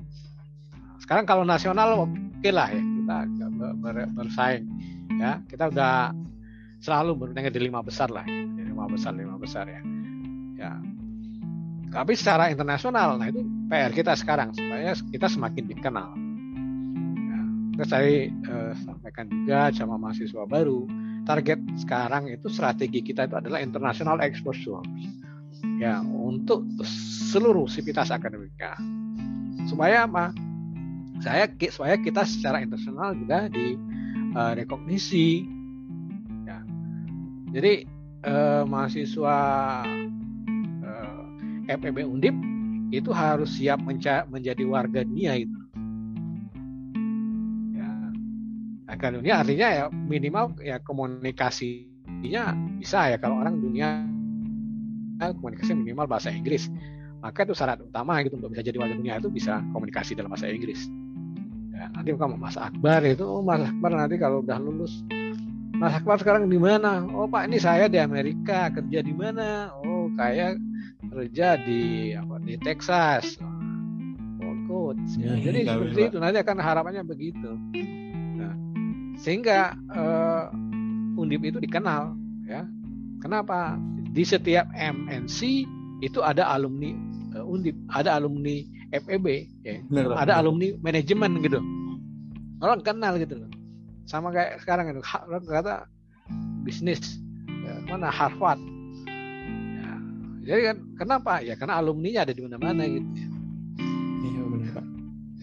Sekarang 1.02 1.26
kalau 1.26 1.44
nasional 1.44 2.08
oke 2.08 2.14
okay 2.40 2.52
lah 2.54 2.70
ya 2.70 2.82
kita 2.84 3.18
ber, 3.82 3.96
bersaing 4.14 4.66
ya. 5.18 5.42
Kita 5.50 5.74
udah 5.74 6.14
selalu 6.84 7.28
bertengah 7.28 7.50
di 7.50 7.62
lima 7.66 7.82
besar 7.82 8.14
lah 8.14 8.24
di 8.28 8.62
lima 8.62 8.86
besar 8.86 9.18
lima 9.18 9.36
besar 9.42 9.66
ya. 9.66 9.82
Ya. 10.58 10.72
Tapi 11.88 12.14
secara 12.14 12.52
internasional 12.52 13.18
nah 13.18 13.28
itu 13.32 13.42
PR 13.72 13.92
kita 13.96 14.14
sekarang 14.14 14.54
supaya 14.54 14.94
kita 15.12 15.28
semakin 15.32 15.66
dikenal. 15.66 16.10
Ya, 17.78 17.86
saya 17.86 18.26
eh, 18.34 18.74
sampaikan 18.82 19.30
juga 19.30 19.70
sama 19.70 20.02
mahasiswa 20.02 20.50
baru 20.50 20.90
target 21.28 21.60
sekarang 21.76 22.32
itu 22.32 22.48
strategi 22.48 23.04
kita 23.04 23.28
itu 23.28 23.36
adalah 23.36 23.60
international 23.60 24.24
exposure 24.24 24.80
ya 25.78 26.00
untuk 26.02 26.64
seluruh 27.28 27.68
sivitas 27.68 28.10
akademika. 28.10 28.80
Supaya 29.68 30.08
apa? 30.08 30.32
Saya 31.20 31.52
supaya 31.68 32.00
kita 32.00 32.24
secara 32.24 32.64
internasional 32.64 33.12
juga 33.18 33.52
di 33.52 33.76
uh, 34.38 34.54
rekognisi. 34.56 35.44
Ya. 36.48 36.64
Jadi 37.52 37.84
uh, 38.24 38.64
mahasiswa 38.64 39.38
uh, 40.86 41.22
eh, 41.68 41.76
FEB 41.76 42.08
Undip 42.08 42.38
itu 42.96 43.12
harus 43.12 43.60
siap 43.60 43.84
menjadi 43.84 44.64
warga 44.64 45.04
dunia 45.04 45.36
itu 45.36 45.57
agar 48.98 49.14
dunia 49.14 49.46
artinya 49.46 49.68
ya 49.70 49.86
minimal 49.94 50.58
ya 50.58 50.82
komunikasinya 50.82 52.44
bisa 52.82 53.14
ya 53.14 53.18
kalau 53.22 53.38
orang 53.46 53.62
dunia 53.62 54.02
komunikasi 55.22 55.78
minimal 55.78 56.10
bahasa 56.10 56.34
Inggris. 56.34 56.66
Maka 57.22 57.46
itu 57.46 57.54
syarat 57.58 57.82
utama 57.82 58.22
gitu 58.22 58.38
untuk 58.38 58.54
bisa 58.54 58.62
jadi 58.62 58.78
warga 58.78 58.94
dunia 58.98 59.18
itu 59.18 59.30
bisa 59.30 59.62
komunikasi 59.74 60.14
dalam 60.18 60.34
bahasa 60.34 60.50
Inggris. 60.50 60.86
Ya, 61.74 61.90
nanti 61.94 62.10
kamu 62.14 62.42
Mas 62.42 62.58
Akbar 62.58 63.06
itu 63.06 63.22
oh 63.22 63.46
Mas 63.46 63.62
Akbar 63.62 63.94
nanti 63.94 64.18
kalau 64.18 64.42
udah 64.42 64.58
lulus 64.58 65.06
Mas 65.78 65.94
Akbar 65.94 66.18
sekarang 66.18 66.50
di 66.50 66.58
mana? 66.58 67.06
Oh 67.14 67.30
Pak 67.30 67.50
ini 67.50 67.62
saya 67.62 67.86
di 67.86 68.02
Amerika 68.02 68.74
kerja 68.74 69.06
di 69.06 69.14
mana? 69.14 69.70
Oh 69.86 70.10
kayak 70.18 70.58
kerja 71.14 71.58
di 71.62 72.14
apa 72.18 72.42
di 72.42 72.58
Texas. 72.62 73.38
Oh 74.42 74.56
coach 74.66 75.22
ya, 75.22 75.38
ya, 75.38 75.54
jadi 75.54 75.60
ya, 75.66 75.74
seperti 75.78 76.02
itu. 76.14 76.18
Nanti 76.18 76.38
akan 76.42 76.58
harapannya 76.62 77.06
begitu 77.06 77.54
sehingga 79.18 79.76
uh, 79.92 80.50
Undip 81.18 81.42
itu 81.42 81.58
dikenal 81.58 82.14
ya 82.46 82.64
kenapa 83.20 83.76
di 84.14 84.24
setiap 84.24 84.70
MNC 84.74 85.66
itu 86.02 86.20
ada 86.22 86.46
alumni 86.50 86.94
uh, 87.38 87.46
Undip, 87.46 87.78
ada 87.94 88.18
alumni 88.18 88.62
FEB, 88.94 89.28
ya. 89.68 89.84
Benar, 89.92 90.16
ada 90.16 90.24
benar. 90.24 90.36
alumni 90.40 90.68
manajemen 90.80 91.32
gitu. 91.44 91.60
Orang 92.64 92.82
kenal 92.82 93.20
gitu 93.20 93.36
loh. 93.36 93.50
Sama 94.08 94.32
kayak 94.32 94.64
sekarang 94.64 94.96
itu 94.96 95.04
orang 95.04 95.44
kata 95.44 95.76
bisnis 96.64 97.20
ya, 97.68 97.74
mana 97.92 98.08
Harvard. 98.08 98.60
Ya, 99.78 99.92
jadi 100.48 100.62
kan 100.72 100.78
kenapa? 100.96 101.34
Ya 101.44 101.60
karena 101.60 101.84
alumninya 101.84 102.24
ada 102.24 102.34
di 102.34 102.42
mana-mana 102.42 102.88
gitu. 102.88 103.08
Ya. 103.12 103.28
Iya 104.24 104.42
benar 104.48 104.70
Pak. 104.72 104.86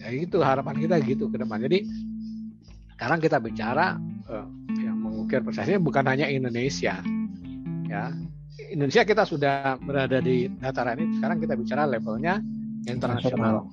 Ya 0.01 0.07
itu 0.17 0.37
harapan 0.41 0.75
kita 0.81 0.95
gitu 1.05 1.29
ke 1.29 1.37
depan. 1.37 1.61
Jadi 1.61 1.85
sekarang 2.95 3.19
kita 3.19 3.43
bicara 3.43 3.99
uh, 4.31 4.47
yang 4.79 4.97
mengukir 5.03 5.43
prosesnya 5.43 5.77
bukan 5.83 6.07
hanya 6.07 6.31
Indonesia, 6.31 7.03
ya. 7.91 8.15
Indonesia 8.71 9.03
kita 9.03 9.27
sudah 9.27 9.75
berada 9.83 10.23
di 10.23 10.47
dataran 10.47 10.95
ini 10.95 11.19
sekarang 11.19 11.43
kita 11.43 11.59
bicara 11.59 11.83
levelnya 11.83 12.39
internasional. 12.87 13.67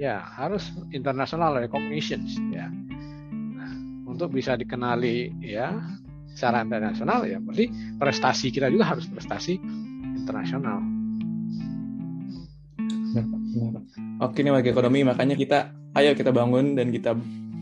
Ya 0.00 0.20
harus 0.20 0.72
international 0.96 1.60
recognition 1.60 2.24
ya. 2.52 2.72
Nah, 3.32 3.72
untuk 4.08 4.32
bisa 4.32 4.56
dikenali 4.56 5.32
ya 5.44 5.76
secara 6.32 6.64
internasional 6.64 7.24
ya 7.24 7.40
berarti 7.40 7.68
prestasi 8.00 8.48
kita 8.52 8.72
juga 8.72 8.96
harus 8.96 9.08
prestasi 9.08 9.60
internasional. 10.16 10.80
Oke 14.20 14.40
nih 14.44 14.52
warga 14.52 14.68
ekonomi 14.72 15.04
makanya 15.04 15.36
kita 15.36 15.72
ayo 15.96 16.12
kita 16.12 16.32
bangun 16.32 16.76
dan 16.76 16.92
kita 16.92 17.16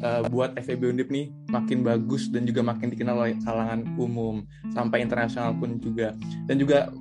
uh, 0.04 0.22
buat 0.28 0.52
FEB 0.60 0.92
Undip 0.92 1.08
nih 1.08 1.32
makin 1.48 1.80
bagus 1.80 2.28
dan 2.28 2.44
juga 2.44 2.60
makin 2.60 2.92
dikenal 2.92 3.16
oleh 3.16 3.34
kalangan 3.42 3.82
umum 3.96 4.44
sampai 4.76 5.00
internasional 5.00 5.56
pun 5.56 5.80
juga. 5.80 6.12
Dan 6.46 6.60
juga 6.60 6.92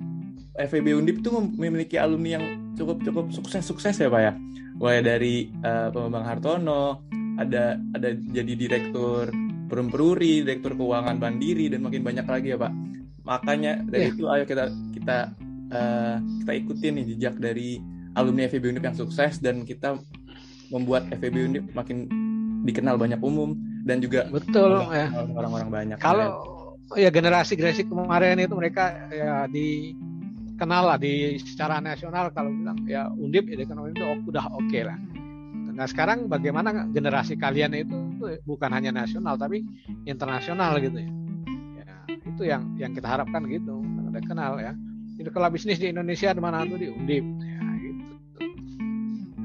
FEB 0.56 0.96
Undip 0.96 1.20
itu 1.20 1.30
memiliki 1.54 2.00
alumni 2.00 2.40
yang 2.40 2.44
cukup 2.74 3.04
cukup 3.04 3.26
sukses 3.30 3.62
sukses 3.62 3.94
ya 4.00 4.08
pak 4.08 4.22
ya. 4.24 4.32
Mulai 4.80 5.00
dari 5.04 5.34
uh, 5.62 5.92
Bambang 5.92 6.26
Hartono 6.26 7.04
ada 7.38 7.78
ada 7.92 8.08
jadi 8.14 8.52
direktur 8.56 9.30
Perumperuri 9.64 10.44
direktur 10.44 10.76
keuangan 10.78 11.18
Mandiri 11.18 11.72
dan 11.72 11.82
makin 11.82 12.02
banyak 12.04 12.26
lagi 12.26 12.48
ya 12.54 12.58
pak. 12.58 12.72
Makanya 13.24 13.82
dari 13.88 14.12
yeah. 14.12 14.14
itu 14.14 14.24
ayo 14.28 14.44
kita 14.44 14.64
kita 14.94 15.16
uh, 15.72 16.16
kita 16.44 16.52
ikutin 16.64 16.92
nih 17.00 17.04
jejak 17.16 17.34
dari 17.40 17.80
alumni 18.14 18.46
FEB 18.46 18.70
Undip 18.70 18.84
yang 18.86 18.96
sukses 18.96 19.42
dan 19.42 19.66
kita 19.66 19.98
membuat 20.70 21.10
FEB 21.10 21.34
Undip 21.50 21.64
makin 21.74 22.06
dikenal 22.64 22.96
banyak 22.96 23.20
umum 23.20 23.52
dan 23.84 24.00
juga 24.00 24.26
betul 24.32 24.80
ya. 24.88 25.12
orang-orang 25.12 25.68
banyak 25.68 25.98
kalau 26.00 26.54
ya 26.96 27.08
generasi 27.08 27.56
generasi 27.56 27.84
kemarin 27.88 28.40
itu 28.40 28.52
mereka 28.56 29.08
ya 29.08 29.48
dikenal 29.48 30.82
lah 30.94 30.98
di 31.00 31.36
secara 31.40 31.80
nasional 31.80 32.28
kalau 32.32 32.52
bilang 32.52 32.80
ya 32.84 33.08
undip 33.12 33.48
ya 33.48 33.64
kan 33.64 33.80
itu 33.88 34.04
udah 34.28 34.44
oke 34.52 34.68
okay 34.68 34.84
lah. 34.84 34.98
Nah 35.74 35.90
sekarang 35.90 36.30
bagaimana 36.30 36.86
generasi 36.94 37.34
kalian 37.34 37.74
itu 37.74 37.98
bukan 38.46 38.70
hanya 38.70 38.94
nasional 38.94 39.34
tapi 39.34 39.66
internasional 40.06 40.78
gitu 40.78 41.02
ya, 41.02 41.10
ya 41.82 41.96
itu 42.14 42.42
yang 42.46 42.62
yang 42.78 42.92
kita 42.94 43.10
harapkan 43.10 43.42
gitu 43.50 43.82
ada 44.12 44.20
kenal 44.22 44.62
ya. 44.62 44.70
Itu 45.18 45.34
kalau 45.34 45.50
bisnis 45.50 45.82
di 45.82 45.90
Indonesia 45.90 46.30
di 46.30 46.38
mana 46.38 46.62
tuh 46.62 46.78
di 46.78 46.86
undip 46.94 47.26
ya 47.42 47.64
gitu. 47.82 48.04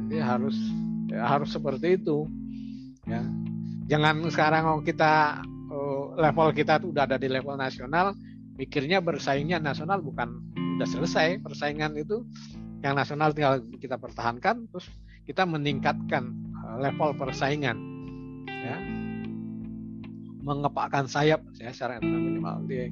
Jadi 0.05 0.17
harus 0.21 0.57
ya, 1.09 1.25
harus 1.25 1.49
seperti 1.49 1.97
itu 1.97 2.29
ya. 3.09 3.21
Jangan 3.89 4.29
sekarang 4.29 4.85
kita 4.85 5.41
uh, 5.73 6.13
level 6.13 6.53
kita 6.53 6.77
tuh 6.77 6.93
udah 6.93 7.09
ada 7.09 7.17
di 7.17 7.25
level 7.25 7.57
nasional 7.57 8.13
mikirnya 8.59 9.01
bersaingnya 9.01 9.57
nasional 9.57 10.03
bukan 10.03 10.29
udah 10.77 10.87
selesai 10.87 11.41
persaingan 11.41 11.97
itu. 11.97 12.21
Yang 12.79 12.93
nasional 12.95 13.29
tinggal 13.35 13.59
kita 13.75 13.99
pertahankan 13.99 14.69
terus 14.71 14.87
kita 15.25 15.43
meningkatkan 15.43 16.31
uh, 16.63 16.77
level 16.77 17.17
persaingan. 17.17 17.75
Ya. 18.45 18.77
Mengepakkan 20.39 21.09
sayap 21.09 21.43
ya 21.59 21.73
secara 21.75 21.99
minimal 21.99 22.63
di 22.69 22.89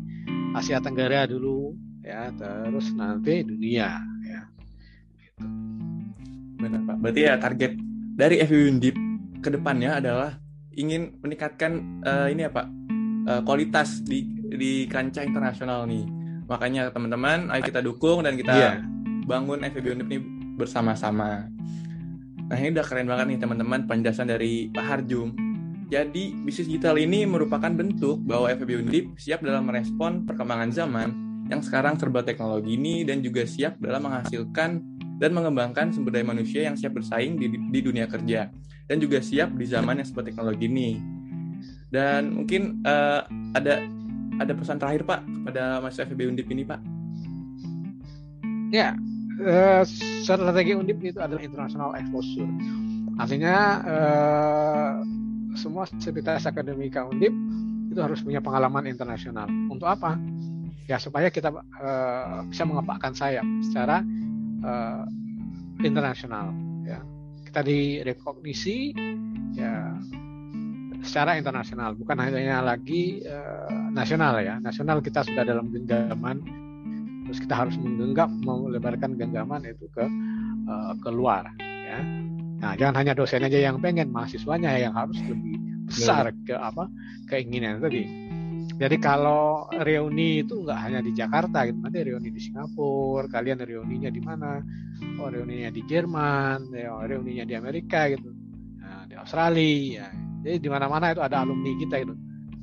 Asia 0.57 0.83
Tenggara 0.83 1.29
dulu 1.29 1.77
ya 2.03 2.33
terus 2.33 2.91
nanti 2.97 3.45
dunia 3.45 4.01
ya. 4.25 4.41
Gitu. 5.21 5.45
benar 6.57 6.81
pak. 6.89 6.95
Berarti 7.05 7.21
ya 7.21 7.33
target 7.37 7.71
dari 8.17 8.41
FIU 8.41 8.73
Undip 8.73 9.06
ke 9.41 9.49
depannya 9.53 10.01
adalah 10.01 10.37
ingin 10.77 11.17
meningkatkan 11.21 12.01
uh, 12.05 12.27
ini 12.29 12.45
apa 12.45 12.69
uh, 13.27 13.41
kualitas 13.41 14.05
di 14.05 14.23
di 14.47 14.85
kancah 14.85 15.25
internasional 15.25 15.89
nih. 15.89 16.05
Makanya 16.47 16.93
teman-teman 16.95 17.51
ayo 17.51 17.61
kita 17.65 17.83
dukung 17.83 18.23
dan 18.23 18.39
kita 18.39 18.53
yeah. 18.55 18.75
bangun 19.27 19.65
FEB 19.67 19.97
Undip 19.97 20.07
ini 20.07 20.19
bersama-sama. 20.55 21.49
Nah 22.47 22.55
ini 22.55 22.71
udah 22.71 22.85
keren 22.87 23.09
banget 23.11 23.25
nih 23.35 23.39
teman-teman 23.43 23.83
penjelasan 23.83 24.31
dari 24.31 24.71
Pak 24.71 24.85
Harjum. 24.85 25.35
Jadi 25.87 26.35
bisnis 26.43 26.67
digital 26.67 26.99
ini 26.99 27.23
merupakan 27.27 27.71
bentuk 27.71 28.23
bahwa 28.23 28.47
FEB 28.51 28.87
Undip 28.87 29.05
siap 29.19 29.43
dalam 29.43 29.67
merespon 29.67 30.23
perkembangan 30.23 30.71
zaman 30.71 31.09
yang 31.47 31.63
sekarang 31.63 31.95
serba 31.95 32.23
teknologi 32.23 32.75
ini 32.75 33.07
dan 33.07 33.23
juga 33.23 33.47
siap 33.47 33.79
dalam 33.79 34.03
menghasilkan 34.03 34.83
dan 35.17 35.31
mengembangkan 35.33 35.89
sumber 35.89 36.19
daya 36.19 36.27
manusia 36.27 36.67
yang 36.67 36.75
siap 36.75 36.93
bersaing 36.95 37.39
di, 37.39 37.49
di 37.49 37.79
dunia 37.79 38.05
kerja 38.05 38.51
dan 38.87 38.97
juga 39.03 39.19
siap 39.19 39.51
di 39.53 39.67
zaman 39.67 39.99
yang 39.99 40.07
seperti 40.07 40.33
teknologi 40.33 40.65
ini. 40.67 40.89
Dan 41.87 42.43
mungkin 42.43 42.83
uh, 42.83 43.23
ada 43.55 43.83
ada 44.39 44.53
pesan 44.55 44.79
terakhir 44.79 45.07
Pak 45.07 45.21
kepada 45.23 45.79
Mas 45.83 45.99
FB 45.99 46.19
Undip 46.27 46.47
ini 46.51 46.63
Pak. 46.63 46.79
Ya, 48.71 48.95
uh, 49.43 49.83
strategi 50.23 50.75
Undip 50.75 50.99
itu 51.03 51.19
adalah 51.19 51.43
international 51.43 51.95
exposure. 51.95 52.51
Artinya 53.19 53.55
uh, 53.87 54.91
semua 55.55 55.87
sivitas 55.99 56.47
akademika 56.47 57.07
Undip 57.07 57.31
itu 57.87 57.99
harus 57.99 58.19
punya 58.23 58.43
pengalaman 58.43 58.87
internasional. 58.87 59.47
Untuk 59.71 59.87
apa? 59.87 60.19
Ya 60.87 60.99
supaya 60.99 61.27
kita 61.27 61.51
uh, 61.51 62.47
bisa 62.47 62.63
mengepakkan 62.63 63.11
sayap 63.11 63.43
secara 63.63 64.03
uh, 64.63 65.03
internasional 65.83 66.66
kita 67.57 67.73
direkognisi 67.73 68.93
ya 69.57 69.89
secara 71.01 71.41
internasional 71.41 71.97
bukan 71.97 72.21
hanya 72.21 72.61
lagi 72.61 73.25
uh, 73.25 73.89
nasional 73.89 74.37
ya. 74.45 74.61
Nasional 74.61 75.01
kita 75.01 75.25
sudah 75.25 75.41
dalam 75.41 75.73
genggaman 75.73 76.37
terus 77.25 77.41
kita 77.41 77.57
harus 77.57 77.73
menggenggam 77.81 78.29
melebarkan 78.45 79.17
genggaman 79.17 79.65
itu 79.65 79.89
ke 79.89 80.05
uh, 80.69 80.93
keluar 81.01 81.49
ya. 81.57 81.97
Nah 82.61 82.77
jangan 82.77 83.01
hanya 83.01 83.17
dosen 83.17 83.41
aja 83.41 83.57
yang 83.57 83.81
pengen 83.81 84.13
mahasiswanya 84.13 84.77
yang 84.77 84.93
harus 84.93 85.17
lebih 85.25 85.57
besar 85.89 86.29
ke 86.45 86.53
apa 86.53 86.85
keinginan 87.25 87.81
tadi 87.81 88.05
jadi 88.77 88.97
kalau 89.01 89.65
reuni 89.73 90.45
itu 90.45 90.61
nggak 90.61 90.79
hanya 90.85 90.99
di 91.01 91.09
Jakarta 91.09 91.65
gitu, 91.65 91.81
nanti 91.81 91.97
reuni 92.05 92.29
di 92.29 92.37
Singapura, 92.37 93.25
kalian 93.25 93.65
reuninya 93.65 94.13
di 94.13 94.21
mana? 94.21 94.61
Oh 95.17 95.33
reuninya 95.33 95.73
di 95.73 95.81
Jerman, 95.81 96.69
ya, 96.69 96.93
reuninya 97.09 97.41
di 97.41 97.57
Amerika 97.57 98.05
gitu, 98.13 98.29
nah, 98.77 99.09
di 99.09 99.17
Australia. 99.17 100.05
Ya. 100.05 100.07
Jadi 100.45 100.57
di 100.61 100.69
mana-mana 100.69 101.09
itu 101.09 101.25
ada 101.25 101.41
alumni 101.41 101.73
kita 101.73 102.05
gitu. 102.05 102.13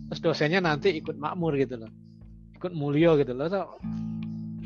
Terus 0.06 0.20
dosennya 0.22 0.62
nanti 0.62 0.94
ikut 0.94 1.18
makmur 1.18 1.58
gitu 1.58 1.82
loh, 1.82 1.90
ikut 2.62 2.70
mulio 2.70 3.18
gitu 3.18 3.34
loh. 3.34 3.50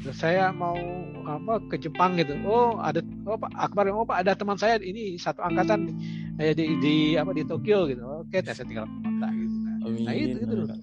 Terus 0.05 0.17
saya 0.21 0.53
mau 0.53 0.77
apa 1.25 1.65
ke 1.73 1.81
Jepang 1.81 2.21
gitu. 2.21 2.37
Oh 2.45 2.77
ada 2.77 3.01
oh 3.25 3.41
Pak 3.41 3.57
Akbar, 3.57 3.89
oh 3.89 4.05
Pak 4.05 4.21
ada 4.21 4.37
teman 4.37 4.61
saya 4.61 4.77
ini 4.85 5.17
satu 5.17 5.41
angkatan 5.41 5.97
eh, 6.37 6.53
di, 6.53 6.77
di 6.77 6.95
apa 7.17 7.33
di 7.33 7.41
Tokyo 7.49 7.89
gitu. 7.89 8.05
Oke, 8.05 8.45
saya 8.45 8.69
tinggal 8.69 8.85
kontak 9.01 9.33
gitu. 9.33 9.57
Nah, 10.05 10.13
itu 10.13 10.45
gitu 10.45 10.53
loh 10.53 10.77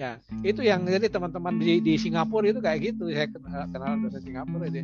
ya 0.00 0.16
itu 0.40 0.64
yang 0.64 0.88
jadi 0.88 1.12
teman-teman 1.12 1.60
di, 1.60 1.84
di 1.84 2.00
Singapura 2.00 2.48
itu 2.48 2.64
kayak 2.64 2.80
gitu. 2.80 3.12
Saya 3.12 3.28
kenal, 3.28 3.68
kenal 3.68 3.92
dosen 4.00 4.24
Singapura 4.24 4.64
itu 4.72 4.80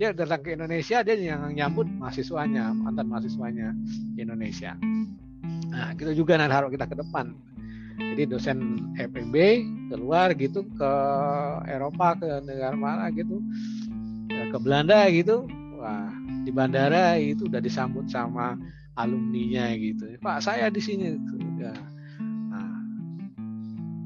dia 0.00 0.16
datang 0.16 0.40
ke 0.40 0.56
Indonesia 0.56 1.04
dia 1.04 1.14
yang 1.20 1.52
nyambut 1.52 1.84
mahasiswanya 2.00 2.72
mantan 2.72 3.12
mahasiswanya 3.12 3.76
di 4.16 4.24
Indonesia. 4.24 4.72
Nah 5.68 5.92
kita 5.92 6.16
juga 6.16 6.40
nanti 6.40 6.56
harus 6.56 6.72
kita 6.72 6.88
ke 6.88 6.96
depan. 6.96 7.36
Jadi 7.94 8.22
dosen 8.26 8.58
FEB 8.96 9.34
keluar 9.92 10.32
gitu 10.34 10.64
ke 10.74 10.92
Eropa 11.68 12.16
ke 12.16 12.26
negara 12.48 12.74
mana 12.74 13.12
gitu. 13.12 13.44
Ya, 14.32 14.48
ke 14.48 14.56
Belanda 14.56 15.04
gitu. 15.12 15.44
Wah 15.76 16.08
di 16.48 16.50
bandara 16.50 17.20
itu 17.20 17.44
udah 17.52 17.60
disambut 17.60 18.08
sama 18.08 18.56
alumninya 18.96 19.76
gitu. 19.76 20.08
Pak 20.24 20.40
saya 20.40 20.72
di 20.72 20.80
sini. 20.80 21.20
Ya 21.60 21.76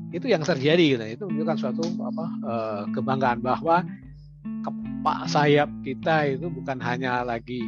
itu 0.09 0.27
yang 0.29 0.41
terjadi 0.41 0.97
gitu. 0.97 1.05
itu 1.05 1.25
menunjukkan 1.29 1.57
suatu 1.61 1.85
apa 2.01 2.27
uh, 2.45 2.83
kebanggaan 2.97 3.45
bahwa 3.45 3.85
kepak 4.65 5.19
sayap 5.29 5.69
kita 5.85 6.33
itu 6.33 6.49
bukan 6.49 6.81
hanya 6.81 7.21
lagi 7.25 7.61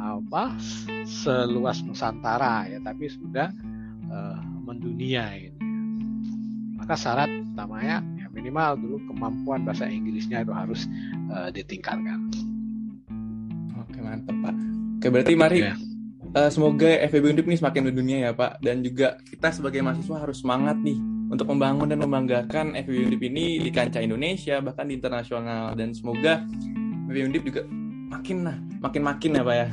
apa 0.00 0.56
seluas 1.04 1.84
Nusantara 1.84 2.68
ya 2.68 2.80
tapi 2.80 3.08
sudah 3.12 3.52
uh, 4.08 4.40
mendunia 4.64 5.36
gitu. 5.36 5.56
maka 6.80 6.96
syarat 6.96 7.28
utamanya 7.52 8.00
ya 8.16 8.26
minimal 8.32 8.76
dulu 8.80 8.96
kemampuan 9.12 9.64
bahasa 9.64 9.88
Inggrisnya 9.88 10.44
itu 10.44 10.52
harus 10.52 10.88
uh, 11.32 11.48
ditingkatkan 11.52 12.32
oke 13.76 13.98
mantap 14.00 14.36
pak 14.44 14.54
oke 15.00 15.06
berarti 15.12 15.32
mari 15.36 15.58
ya. 15.64 15.74
uh, 16.36 16.48
semoga 16.48 16.88
FEB 17.08 17.36
Undip 17.36 17.48
ini 17.48 17.56
semakin 17.56 17.82
mendunia 17.92 18.18
ya 18.28 18.30
pak 18.32 18.60
dan 18.64 18.80
juga 18.80 19.20
kita 19.28 19.52
sebagai 19.52 19.80
mahasiswa 19.84 20.16
harus 20.24 20.40
semangat 20.40 20.76
nih 20.80 21.15
untuk 21.26 21.50
membangun 21.50 21.90
dan 21.90 21.98
membanggakan 21.98 22.78
FB 22.78 23.10
Undip 23.10 23.22
ini 23.26 23.58
di 23.58 23.70
kancah 23.74 24.02
Indonesia 24.02 24.62
bahkan 24.62 24.86
di 24.86 24.94
internasional. 24.94 25.74
Dan 25.74 25.90
semoga 25.90 26.42
FB 27.10 27.16
Undip 27.26 27.42
juga 27.46 27.62
makin 28.06 28.46
lah 28.46 28.56
makin 28.82 29.02
makin 29.02 29.30
ya 29.34 29.42
pak 29.42 29.56
ya. 29.56 29.66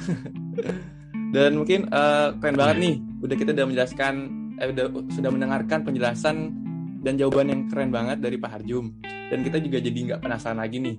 Dan 1.33 1.57
mungkin 1.57 1.89
uh, 1.89 2.37
keren 2.37 2.57
banget 2.57 2.77
nih 2.77 2.95
udah 3.25 3.35
kita 3.37 3.49
udah 3.57 3.65
menjelaskan 3.65 4.13
eh, 4.61 4.69
udah, 4.69 4.85
sudah 5.09 5.29
mendengarkan 5.33 5.81
penjelasan 5.81 6.53
dan 7.01 7.17
jawaban 7.17 7.49
yang 7.49 7.61
keren 7.73 7.89
banget 7.89 8.21
dari 8.21 8.37
Pak 8.37 8.61
Harjum. 8.61 8.93
Dan 9.03 9.41
kita 9.41 9.57
juga 9.57 9.81
jadi 9.81 9.97
nggak 10.13 10.21
penasaran 10.21 10.61
lagi 10.61 10.77
nih. 10.77 10.97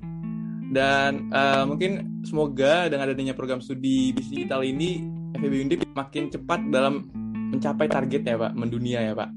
Dan 0.74 1.30
uh, 1.30 1.62
mungkin 1.70 2.18
semoga 2.26 2.90
dengan 2.90 3.14
adanya 3.14 3.30
program 3.30 3.62
studi 3.62 4.10
bisnis 4.10 4.42
digital 4.42 4.66
ini 4.66 5.06
FEB 5.38 5.54
Undip 5.70 5.80
makin 5.94 6.34
cepat 6.34 6.66
dalam 6.66 7.06
mencapai 7.54 7.86
target 7.86 8.26
ya 8.26 8.34
Pak 8.34 8.58
mendunia 8.58 9.06
ya 9.06 9.14
Pak 9.14 9.30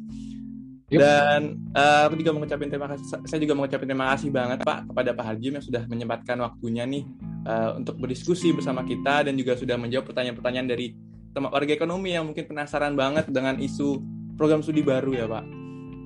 Yep. 0.88 1.00
Dan 1.04 1.42
uh, 1.76 2.08
aku 2.08 2.16
juga 2.16 2.32
mengucapkan 2.32 2.72
terima 2.72 2.88
kasih. 2.88 3.20
Saya 3.28 3.40
juga 3.44 3.60
mengucapkan 3.60 3.88
terima 3.92 4.08
kasih 4.16 4.30
banget 4.32 4.64
Pak 4.64 4.88
kepada 4.88 5.12
Pak 5.12 5.26
Harjim 5.28 5.60
yang 5.60 5.66
sudah 5.66 5.84
menyempatkan 5.84 6.40
waktunya 6.40 6.88
nih 6.88 7.04
uh, 7.44 7.76
untuk 7.76 8.00
berdiskusi 8.00 8.56
bersama 8.56 8.88
kita 8.88 9.28
dan 9.28 9.36
juga 9.36 9.60
sudah 9.60 9.76
menjawab 9.76 10.08
pertanyaan-pertanyaan 10.08 10.68
dari 10.72 10.96
teman 11.36 11.52
warga 11.52 11.76
ekonomi 11.76 12.16
yang 12.16 12.24
mungkin 12.24 12.48
penasaran 12.48 12.96
banget 12.96 13.28
dengan 13.28 13.60
isu 13.60 14.00
program 14.40 14.64
studi 14.64 14.80
baru 14.80 15.12
ya 15.12 15.28
Pak. 15.28 15.44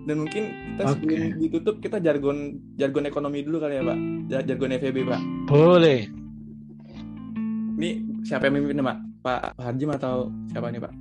Dan 0.10 0.26
mungkin 0.26 0.44
kita 0.74 0.82
okay. 0.82 0.94
sebelum 0.98 1.22
ditutup 1.38 1.76
kita 1.78 2.02
jargon 2.02 2.58
jargon 2.74 3.06
ekonomi 3.06 3.46
dulu 3.46 3.62
kali 3.62 3.78
ya 3.78 3.84
Pak, 3.86 3.98
jargon 4.50 4.74
FEB 4.82 4.98
Pak. 5.06 5.22
Boleh. 5.46 6.10
Ini 7.78 7.90
siapa 8.26 8.50
yang 8.50 8.66
mimpin 8.66 8.82
Pak? 8.82 8.98
Pak 9.22 9.42
Harjim 9.62 9.94
atau 9.94 10.34
siapa 10.50 10.74
nih 10.74 10.82
Pak? 10.82 10.94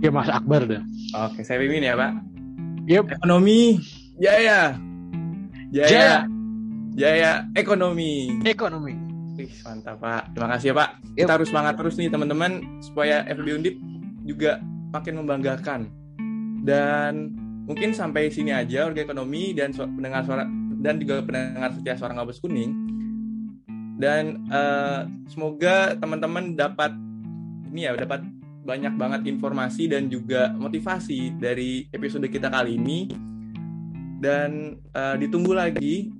Ya 0.00 0.08
Mas 0.08 0.32
Akbar 0.32 0.64
dah. 0.64 0.80
Oke, 1.28 1.44
saya 1.44 1.60
pimpin 1.60 1.84
ya 1.84 1.92
Pak. 1.92 2.31
Yep. 2.90 3.14
Ekonomi 3.18 3.78
Jaya. 4.18 4.74
Jaya. 5.70 5.88
Jaya. 5.88 6.14
Jaya 6.92 7.32
ekonomi. 7.56 8.42
Ekonomi. 8.44 8.92
Ih, 9.40 9.48
mantap 9.64 9.96
Pak. 10.02 10.36
Terima 10.36 10.48
kasih 10.52 10.66
ya 10.70 10.74
Pak. 10.76 10.90
Yep. 11.16 11.24
Kita 11.24 11.32
harus 11.40 11.48
semangat 11.48 11.74
terus 11.80 11.94
nih 11.96 12.08
teman-teman 12.12 12.52
supaya 12.84 13.24
FB 13.32 13.46
Undip 13.56 13.76
juga 14.28 14.60
makin 14.92 15.24
membanggakan. 15.24 15.80
Dan 16.62 17.32
mungkin 17.64 17.96
sampai 17.96 18.28
sini 18.28 18.52
aja 18.52 18.86
warga 18.90 19.02
ekonomi 19.02 19.56
dan 19.56 19.72
su- 19.72 19.88
pendengar 19.88 20.22
suara 20.26 20.44
dan 20.82 20.98
juga 20.98 21.22
pendengar 21.24 21.72
setia 21.72 21.94
suara 21.96 22.12
ngabus 22.18 22.42
kuning. 22.44 22.70
Dan 23.96 24.44
eh, 24.50 25.00
semoga 25.30 25.94
teman-teman 25.96 26.58
dapat 26.58 26.92
ini 27.72 27.88
ya 27.88 27.96
dapat 27.96 28.20
banyak 28.62 28.94
banget 28.94 29.26
informasi 29.26 29.90
dan 29.90 30.06
juga 30.06 30.54
motivasi 30.54 31.34
dari 31.36 31.86
episode 31.90 32.26
kita 32.30 32.48
kali 32.48 32.78
ini. 32.78 33.10
Dan 34.22 34.78
eh, 34.94 35.16
ditunggu 35.18 35.50
lagi 35.50 36.14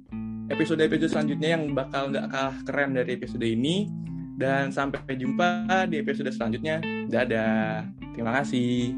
episode-episode 0.51 1.07
selanjutnya 1.07 1.55
yang 1.55 1.71
bakal 1.71 2.11
nggak 2.11 2.27
kalah 2.29 2.57
keren 2.67 2.99
dari 2.99 3.15
episode 3.15 3.47
ini. 3.47 3.87
Dan 4.33 4.75
sampai 4.75 5.15
jumpa 5.15 5.87
di 5.87 6.03
episode 6.03 6.35
selanjutnya. 6.35 6.83
Dadah. 7.07 7.87
Terima 8.19 8.33
kasih. 8.43 8.91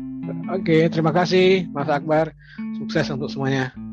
Oke, 0.49 0.89
terima 0.89 1.13
kasih 1.13 1.69
Mas 1.69 1.91
Akbar. 1.93 2.33
Sukses 2.81 3.13
untuk 3.13 3.29
semuanya. 3.29 3.84